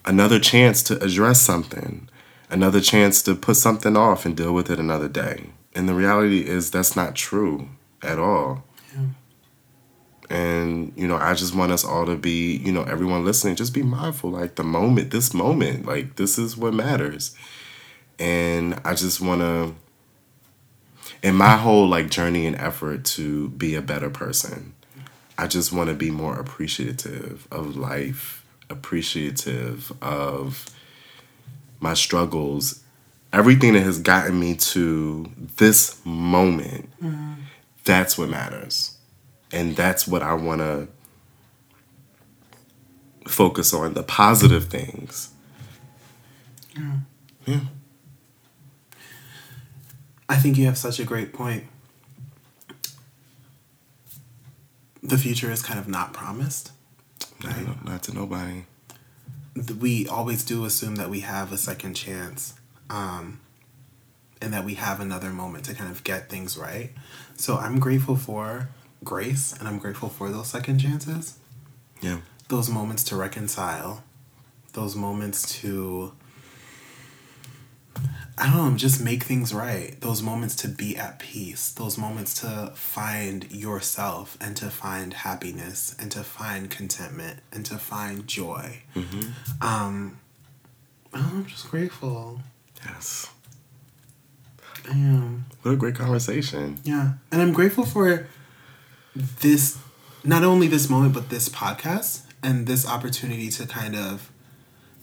[0.04, 2.08] another chance to address something,
[2.52, 5.46] another chance to put something off and deal with it another day.
[5.74, 7.70] And the reality is that's not true
[8.02, 8.64] at all.
[10.30, 13.74] And, you know, I just want us all to be, you know, everyone listening, just
[13.74, 17.34] be mindful, like the moment, this moment, like this is what matters.
[18.18, 19.74] And I just want to,
[21.22, 24.74] in my whole like journey and effort to be a better person,
[25.36, 30.64] I just want to be more appreciative of life, appreciative of
[31.82, 32.82] my struggles,
[33.32, 36.88] everything that has gotten me to this moment.
[37.84, 38.96] That's what matters.
[39.52, 40.88] And that's what I want to
[43.26, 45.30] focus on the positive things.
[47.44, 47.60] Yeah.
[50.28, 51.64] I think you have such a great point.
[55.02, 56.70] The future is kind of not promised.
[57.44, 57.66] Right.
[57.66, 58.64] Not, not to nobody.
[59.80, 62.54] We always do assume that we have a second chance
[62.88, 63.40] um,
[64.40, 66.90] and that we have another moment to kind of get things right.
[67.36, 68.68] So I'm grateful for
[69.04, 71.38] grace and I'm grateful for those second chances,
[72.00, 72.20] Yeah.
[72.48, 74.02] those moments to reconcile,
[74.72, 76.12] those moments to,
[78.38, 82.40] I don't know, just make things right, those moments to be at peace, those moments
[82.40, 88.82] to find yourself and to find happiness and to find contentment and to find joy.
[89.60, 90.18] Um,
[91.14, 92.40] oh, I'm just grateful.
[92.84, 93.30] Yes.
[94.88, 95.44] I am.
[95.60, 96.80] What a great conversation.
[96.82, 97.12] Yeah.
[97.30, 98.26] And I'm grateful for
[99.14, 99.78] this,
[100.24, 104.31] not only this moment, but this podcast and this opportunity to kind of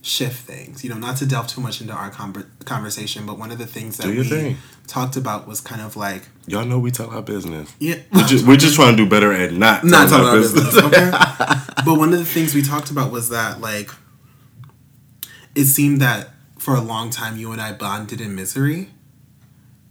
[0.01, 0.83] shift things.
[0.83, 3.67] You know, not to delve too much into our conver- conversation, but one of the
[3.67, 4.57] things that we thing.
[4.87, 7.73] talked about was kind of like, Y'all know we tell our business.
[7.79, 7.95] yeah.
[8.13, 10.65] We're just, we're just trying to do better at not, not telling our about business.
[10.65, 11.11] business, okay?
[11.85, 13.89] but one of the things we talked about was that like
[15.55, 18.89] it seemed that for a long time you and I bonded in misery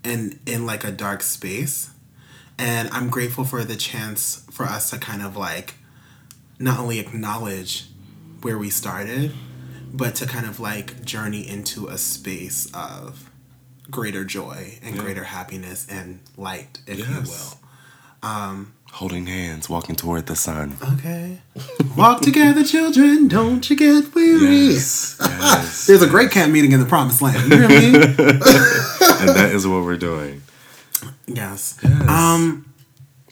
[0.05, 1.91] and in like a dark space.
[2.59, 5.75] And I'm grateful for the chance for us to kind of like
[6.59, 7.87] not only acknowledge
[8.43, 9.33] where we started,
[9.93, 13.31] but to kind of like journey into a space of
[13.91, 15.03] greater joy and Yeah.
[15.03, 17.09] greater happiness and light, if Yes.
[17.09, 17.59] you will.
[18.31, 20.77] Um, Holding hands, walking toward the sun.
[20.95, 21.41] Okay.
[21.97, 23.29] Walk together, children.
[23.29, 24.69] Don't you get weary.
[24.71, 25.17] Yes.
[25.21, 25.87] yes.
[25.87, 27.51] There's a great camp meeting in the promised land.
[27.53, 27.95] You hear me?
[27.95, 30.43] and that is what we're doing.
[31.27, 31.79] yes.
[31.83, 32.09] Yes.
[32.09, 32.65] Um,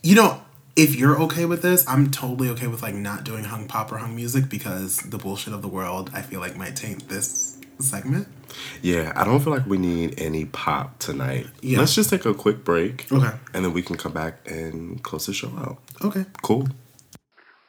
[0.03, 0.41] you know,
[0.77, 3.97] if you're okay with this, I'm totally okay with like not doing hung pop or
[3.97, 8.27] hung music because the bullshit of the world I feel like might taint this segment.
[8.83, 11.47] Yeah, I don't feel like we need any pop tonight.
[11.61, 11.79] Yeah.
[11.79, 13.11] Let's just take a quick break.
[13.11, 13.35] Okay.
[13.55, 15.79] And then we can come back and close the show out.
[16.03, 16.25] Okay.
[16.43, 16.67] Cool.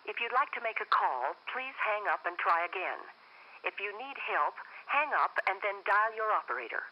[0.05, 3.01] If you'd like to make a call, please hang up and try again.
[3.65, 4.55] If you need help,
[4.87, 6.83] hang up and then dial your operator.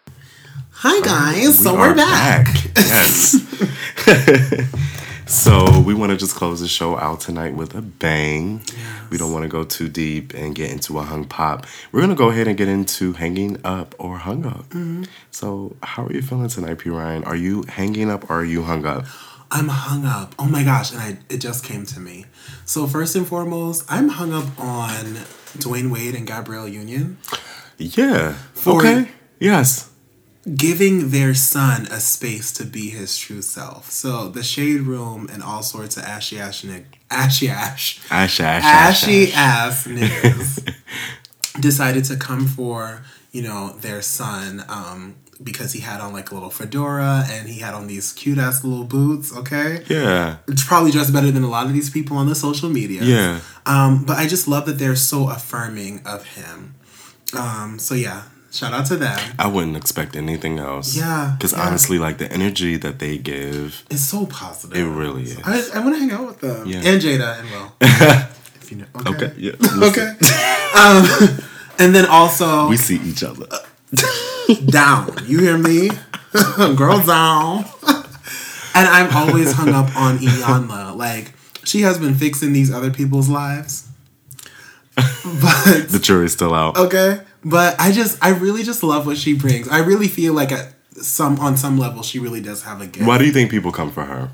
[0.78, 1.58] Hi guys.
[1.62, 2.48] so We we're are back.
[2.74, 3.36] Yes.
[5.26, 8.62] so we want to just close the show out tonight with a bang.
[9.10, 11.66] We don't want to go too deep and get into a hung pop.
[11.92, 14.68] We're gonna go ahead and get into hanging up or hung up.
[14.70, 15.04] Mm-hmm.
[15.30, 17.24] So how are you feeling tonight, P Ryan?
[17.24, 19.06] Are you hanging up or are you hung up?
[19.50, 20.34] I'm hung up.
[20.38, 22.26] Oh my gosh, and I it just came to me.
[22.64, 25.04] So first and foremost, I'm hung up on
[25.58, 27.18] Dwyane Wade and Gabrielle Union.
[27.78, 28.32] Yeah.
[28.54, 29.08] For- okay.
[29.38, 29.90] Yes.
[30.54, 33.90] Giving their son a space to be his true self.
[33.90, 38.62] So the shade room and all sorts of ashy ash nick ashy ash Ash, ash,
[38.64, 40.74] ashy ash, ass niggas
[41.60, 46.34] decided to come for you know their son um, because he had on like a
[46.34, 49.36] little fedora and he had on these cute ass little boots.
[49.36, 50.36] Okay, Yeah.
[50.48, 53.02] it's probably dressed better than a lot of these people on the social media.
[53.02, 53.40] Yeah.
[53.66, 56.74] Um, but I just love that they're so affirming of him.
[57.36, 58.22] Um, so yeah,
[58.56, 59.18] shout out to them.
[59.38, 60.96] I wouldn't expect anything else.
[60.96, 61.66] Yeah, Because yeah.
[61.66, 64.76] honestly, like the energy that they give, is so positive.
[64.76, 65.38] it really is.
[65.44, 66.78] I, I want to hang out with them Yeah.
[66.88, 67.72] and Jada and Will.
[68.60, 68.86] if you know.
[68.96, 69.26] Okay.
[69.26, 69.32] Okay.
[69.36, 69.52] Yeah.
[69.88, 70.08] Okay.
[70.82, 71.04] um,
[71.78, 73.46] and then also We see each other.
[74.66, 75.14] down.
[75.26, 75.90] You hear me?
[76.76, 77.64] Girl down.
[78.74, 80.96] and I'm always hung up on Iyanla.
[80.96, 81.32] Like
[81.64, 83.84] she has been fixing these other people's lives.
[84.96, 86.76] But The jury's still out.
[86.76, 89.68] okay, but I just I really just love what she brings.
[89.68, 93.06] I really feel like at some on some level she really does have a gift.
[93.06, 94.30] Why do you think people come for her?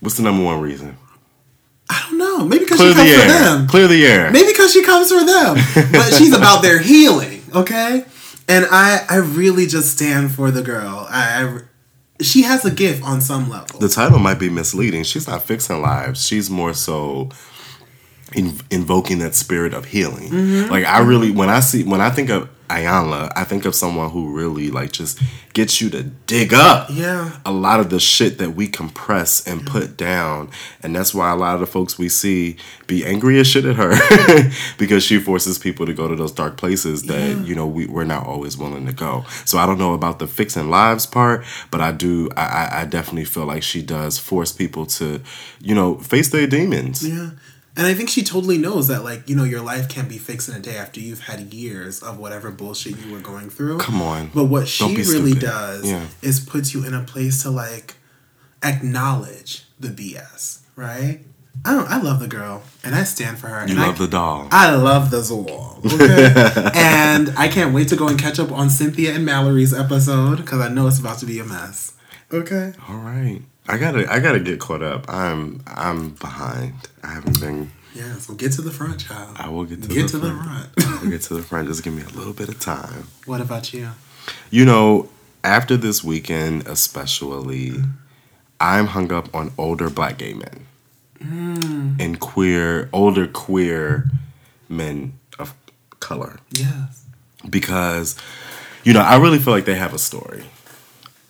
[0.00, 0.96] What's the number one reason?
[1.90, 2.44] I don't know.
[2.46, 3.66] Maybe because she comes the for them.
[3.66, 4.30] Clear the air.
[4.30, 5.56] Maybe because she comes for them.
[5.92, 8.06] But she's about their healing, okay?
[8.48, 11.06] And I, I really just stand for the girl.
[11.10, 11.60] I, I
[12.22, 13.80] she has a gift on some level.
[13.80, 15.04] The title might be misleading.
[15.04, 16.26] She's not fixing lives.
[16.26, 17.28] She's more so
[18.34, 20.30] in, invoking that spirit of healing.
[20.30, 20.70] Mm-hmm.
[20.70, 24.08] Like I really, when I see, when I think of Iyanla, I think of someone
[24.10, 25.20] who really like just
[25.52, 26.88] gets you to dig up.
[26.90, 27.38] Yeah.
[27.44, 30.50] a lot of the shit that we compress and put down.
[30.82, 32.56] And that's why a lot of the folks we see
[32.86, 33.92] be angry as shit at her
[34.78, 38.02] because she forces people to go to those dark places that, you know, we, we're
[38.04, 39.24] not always willing to go.
[39.44, 43.26] So I don't know about the fixing lives part, but I do, I- I definitely
[43.26, 45.20] feel like she does force people to,
[45.60, 47.06] you know, face their demons.
[47.06, 47.30] Yeah.
[47.76, 50.48] And I think she totally knows that, like, you know, your life can't be fixed
[50.48, 53.78] in a day after you've had years of whatever bullshit you were going through.
[53.78, 54.30] Come on.
[54.32, 55.40] But what she really stupid.
[55.40, 56.06] does Yeah.
[56.22, 57.96] is puts you in a place to, like,
[58.62, 61.20] acknowledge the BS, right?
[61.64, 63.64] I don't, I love the girl and I stand for her.
[63.66, 64.48] You and I- love the doll.
[64.50, 65.78] I love the Zor.
[65.84, 66.32] Okay?
[66.74, 70.60] and I can't wait to go and catch up on Cynthia and Mallory's episode because
[70.60, 71.92] I know it's about to be a mess.
[72.32, 72.72] Okay.
[72.88, 73.40] All right.
[73.68, 75.06] I gotta, I gotta get caught up.
[75.08, 76.74] I'm, I'm behind.
[77.02, 77.70] I haven't been.
[77.94, 79.36] Yeah, so get to the front, child.
[79.38, 80.80] I will get to Get the to the front.
[80.82, 81.02] front.
[81.04, 81.68] I'll get to the front.
[81.68, 83.06] Just give me a little bit of time.
[83.26, 83.90] what about you?
[84.50, 85.08] You know,
[85.44, 87.72] after this weekend, especially,
[88.60, 90.66] I'm hung up on older black gay men
[92.00, 94.10] and queer, older queer
[94.68, 95.54] men of
[96.00, 97.04] color Yes.
[97.48, 98.16] because,
[98.82, 100.44] you know, I really feel like they have a story.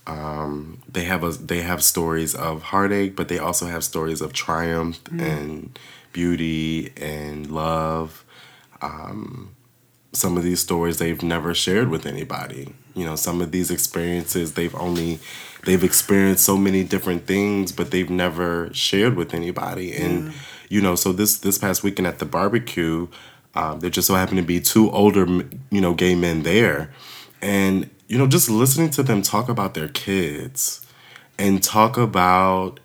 [0.06, 4.32] Um, they have a they have stories of heartache, but they also have stories of
[4.32, 5.78] triumph and
[6.12, 8.24] beauty and love.
[8.80, 9.54] Um,
[10.12, 12.72] some of these stories they've never shared with anybody.
[12.94, 15.18] You know, some of these experiences they've only
[15.64, 19.94] they've experienced so many different things, but they've never shared with anybody.
[19.94, 20.32] And
[20.68, 23.08] you know, so this this past weekend at the barbecue,
[23.56, 26.92] um, there just so happened to be two older, you know, gay men there,
[27.42, 30.83] and you know, just listening to them talk about their kids
[31.38, 32.80] and talk about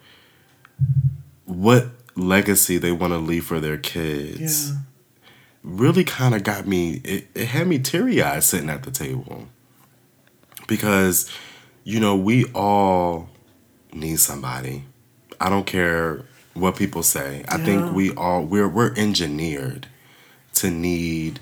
[1.46, 4.72] what legacy they want to leave for their kids.
[4.72, 4.78] Yeah.
[5.64, 9.48] really kind of got me it, it had me teary-eyed sitting at the table.
[10.68, 11.30] Because
[11.84, 13.30] you know we all
[13.94, 14.84] need somebody.
[15.40, 17.44] I don't care what people say.
[17.48, 19.88] I think we all we're we're engineered
[20.56, 21.40] to need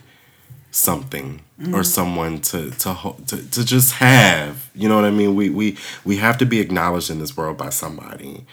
[0.77, 1.41] something
[1.73, 5.35] or someone to to, to to just have you know what i mean?
[5.35, 5.75] We we
[6.05, 8.45] we have to be acknowledged in this world by somebody.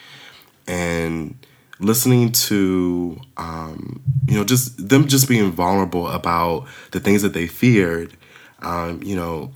[0.67, 1.37] And
[1.81, 7.47] listening to um, you know just them just being vulnerable about the things that they
[7.47, 8.17] feared
[8.63, 9.53] um, you know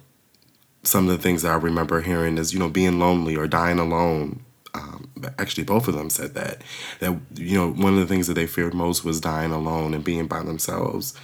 [0.83, 3.79] some of the things that i remember hearing is you know being lonely or dying
[3.79, 4.41] alone.
[4.75, 6.61] Um, actually both of them said that
[7.01, 10.05] that you know one of the things that they feared most was dying alone and
[10.05, 11.15] being by themselves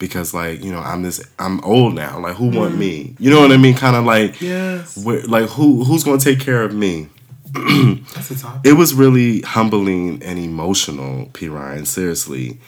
[0.00, 3.40] because like you know i'm this i'm old now like who want me you know
[3.40, 4.96] what i mean kind of like Yes.
[5.06, 7.08] like who who's gonna take care of me
[7.54, 8.60] That's a topic.
[8.64, 11.48] it was really humbling and emotional, P.
[11.48, 12.60] Ryan, seriously.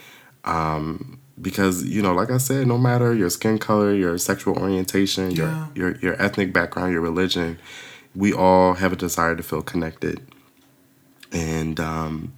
[0.44, 5.30] Um, because, you know, like I said, no matter your skin color, your sexual orientation,
[5.30, 5.68] Yeah.
[5.76, 7.60] your, your your ethnic background, your religion,
[8.16, 10.20] we all have a desire to feel connected.
[11.30, 12.32] And um,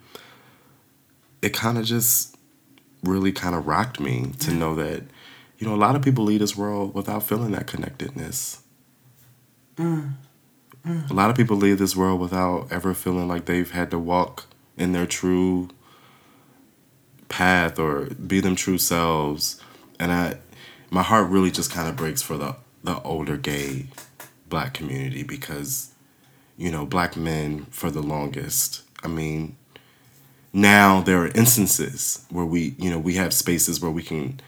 [1.40, 2.33] it kind of just
[3.04, 5.02] really kind of rocked me to know that,
[5.58, 8.62] you know, a lot of people leave this world without feeling that connectedness.
[9.76, 10.14] Mm.
[10.86, 11.10] Mm.
[11.10, 14.46] A lot of people leave this world without ever feeling like they've had to walk
[14.76, 15.68] in their true
[17.28, 19.60] path or be them true selves.
[19.98, 20.38] And I
[20.90, 23.86] my heart really just kind of breaks for the the older gay
[24.48, 25.90] black community because
[26.56, 29.56] you know black men for the longest i mean
[30.54, 34.40] now there are instances where we you know we have spaces where we can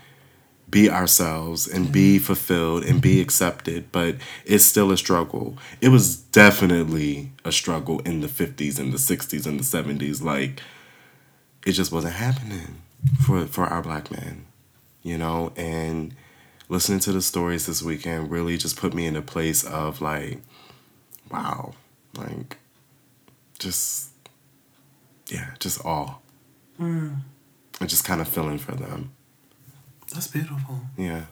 [0.71, 2.25] be ourselves and be mm-hmm.
[2.25, 5.59] fulfilled and be accepted but it's still a struggle.
[5.81, 10.61] It was definitely a struggle in the 50s and the 60s and the 70s like
[11.67, 12.83] it just wasn't happening
[13.25, 14.47] for for our black men
[15.03, 15.53] you know?
[15.57, 16.15] And
[16.69, 20.41] listening to the stories this weekend really just put me in a place of like
[21.31, 21.75] wow
[22.17, 22.57] like
[23.59, 24.11] just
[25.29, 26.15] yeah just awe
[26.81, 27.15] mm.
[27.81, 29.13] and just kind of feeling for them
[30.13, 30.81] That's beautiful.
[30.97, 31.25] yeah.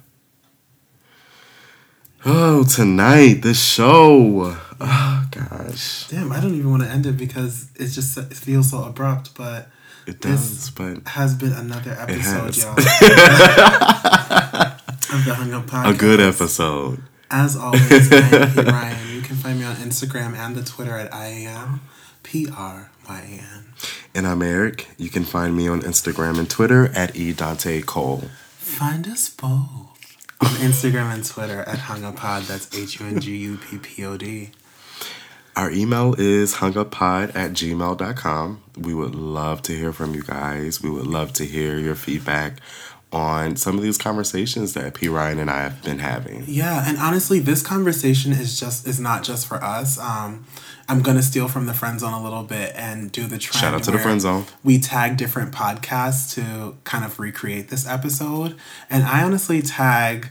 [2.27, 4.57] Oh, tonight the show.
[4.81, 8.71] Oh gosh, Damn, I don't even want to end it because it's just it feels
[8.71, 9.69] so abrupt, but
[10.07, 12.71] it does, but has been another episode, y'all.
[15.13, 15.95] of the Hung Up Podcast.
[15.95, 17.03] a good episode.
[17.31, 18.61] As always, I am P.
[18.63, 19.15] Ryan.
[19.15, 21.83] You can find me on Instagram and the Twitter at I am
[22.23, 22.49] P
[23.09, 23.65] R Y A N.
[24.15, 24.89] And I'm Eric.
[24.97, 28.25] You can find me on Instagram and Twitter at e Dante Cole.
[28.59, 29.51] Find us both
[30.41, 32.47] on Instagram and Twitter at hunguppod.
[32.47, 34.51] That's H U N G U P P O D.
[35.57, 38.63] Our email is hunguppod at gmail.com.
[38.77, 40.83] We would love to hear from you guys.
[40.83, 42.59] We would love to hear your feedback
[43.13, 45.09] on some of these conversations that P.
[45.09, 46.45] Ryan and I have been having.
[46.49, 49.99] Yeah, and honestly, this conversation is just is not just for us.
[49.99, 50.45] Um,
[50.89, 53.61] I'm gonna steal from the friend zone a little bit and do the trend.
[53.61, 54.45] Shout out to the friend zone.
[54.63, 58.57] We tag different podcasts to kind of recreate this episode,
[58.91, 60.29] and I honestly tag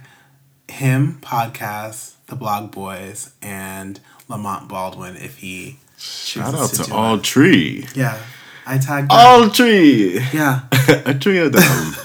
[0.67, 7.15] him podcast, the Blog Boys, and Lamont Baldwin if he Shout out to do All
[7.15, 7.23] it.
[7.23, 7.87] Tree.
[7.95, 8.19] Yeah,
[8.65, 9.09] I tagged.
[9.11, 9.17] them.
[9.17, 10.19] All Tree.
[10.33, 10.61] Yeah.
[11.05, 11.93] a tree of them.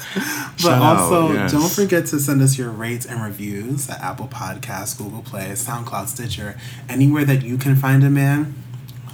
[0.60, 1.52] But Shout out, also, yes.
[1.52, 6.08] don't forget to send us your rates and reviews at Apple Podcasts, Google Play, SoundCloud,
[6.08, 6.58] Stitcher,
[6.88, 8.56] anywhere that you can find a man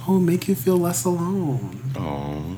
[0.01, 1.91] who will make you feel less alone.
[1.95, 2.55] Oh,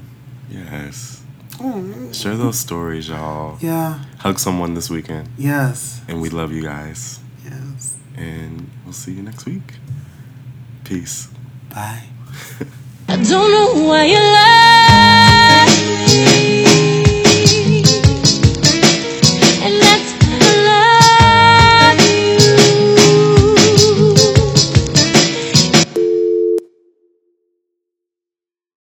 [0.49, 1.21] yes.
[1.59, 2.13] Oh.
[2.13, 3.57] Share those stories, y'all.
[3.59, 5.27] Yeah, Hug someone this weekend.
[5.37, 7.19] yes, And we love you guys.
[7.43, 7.97] yes.
[8.15, 9.73] And we'll see you next week.
[10.85, 11.27] Peace.
[11.75, 12.03] Bye.
[13.09, 16.06] I don't know why you lie.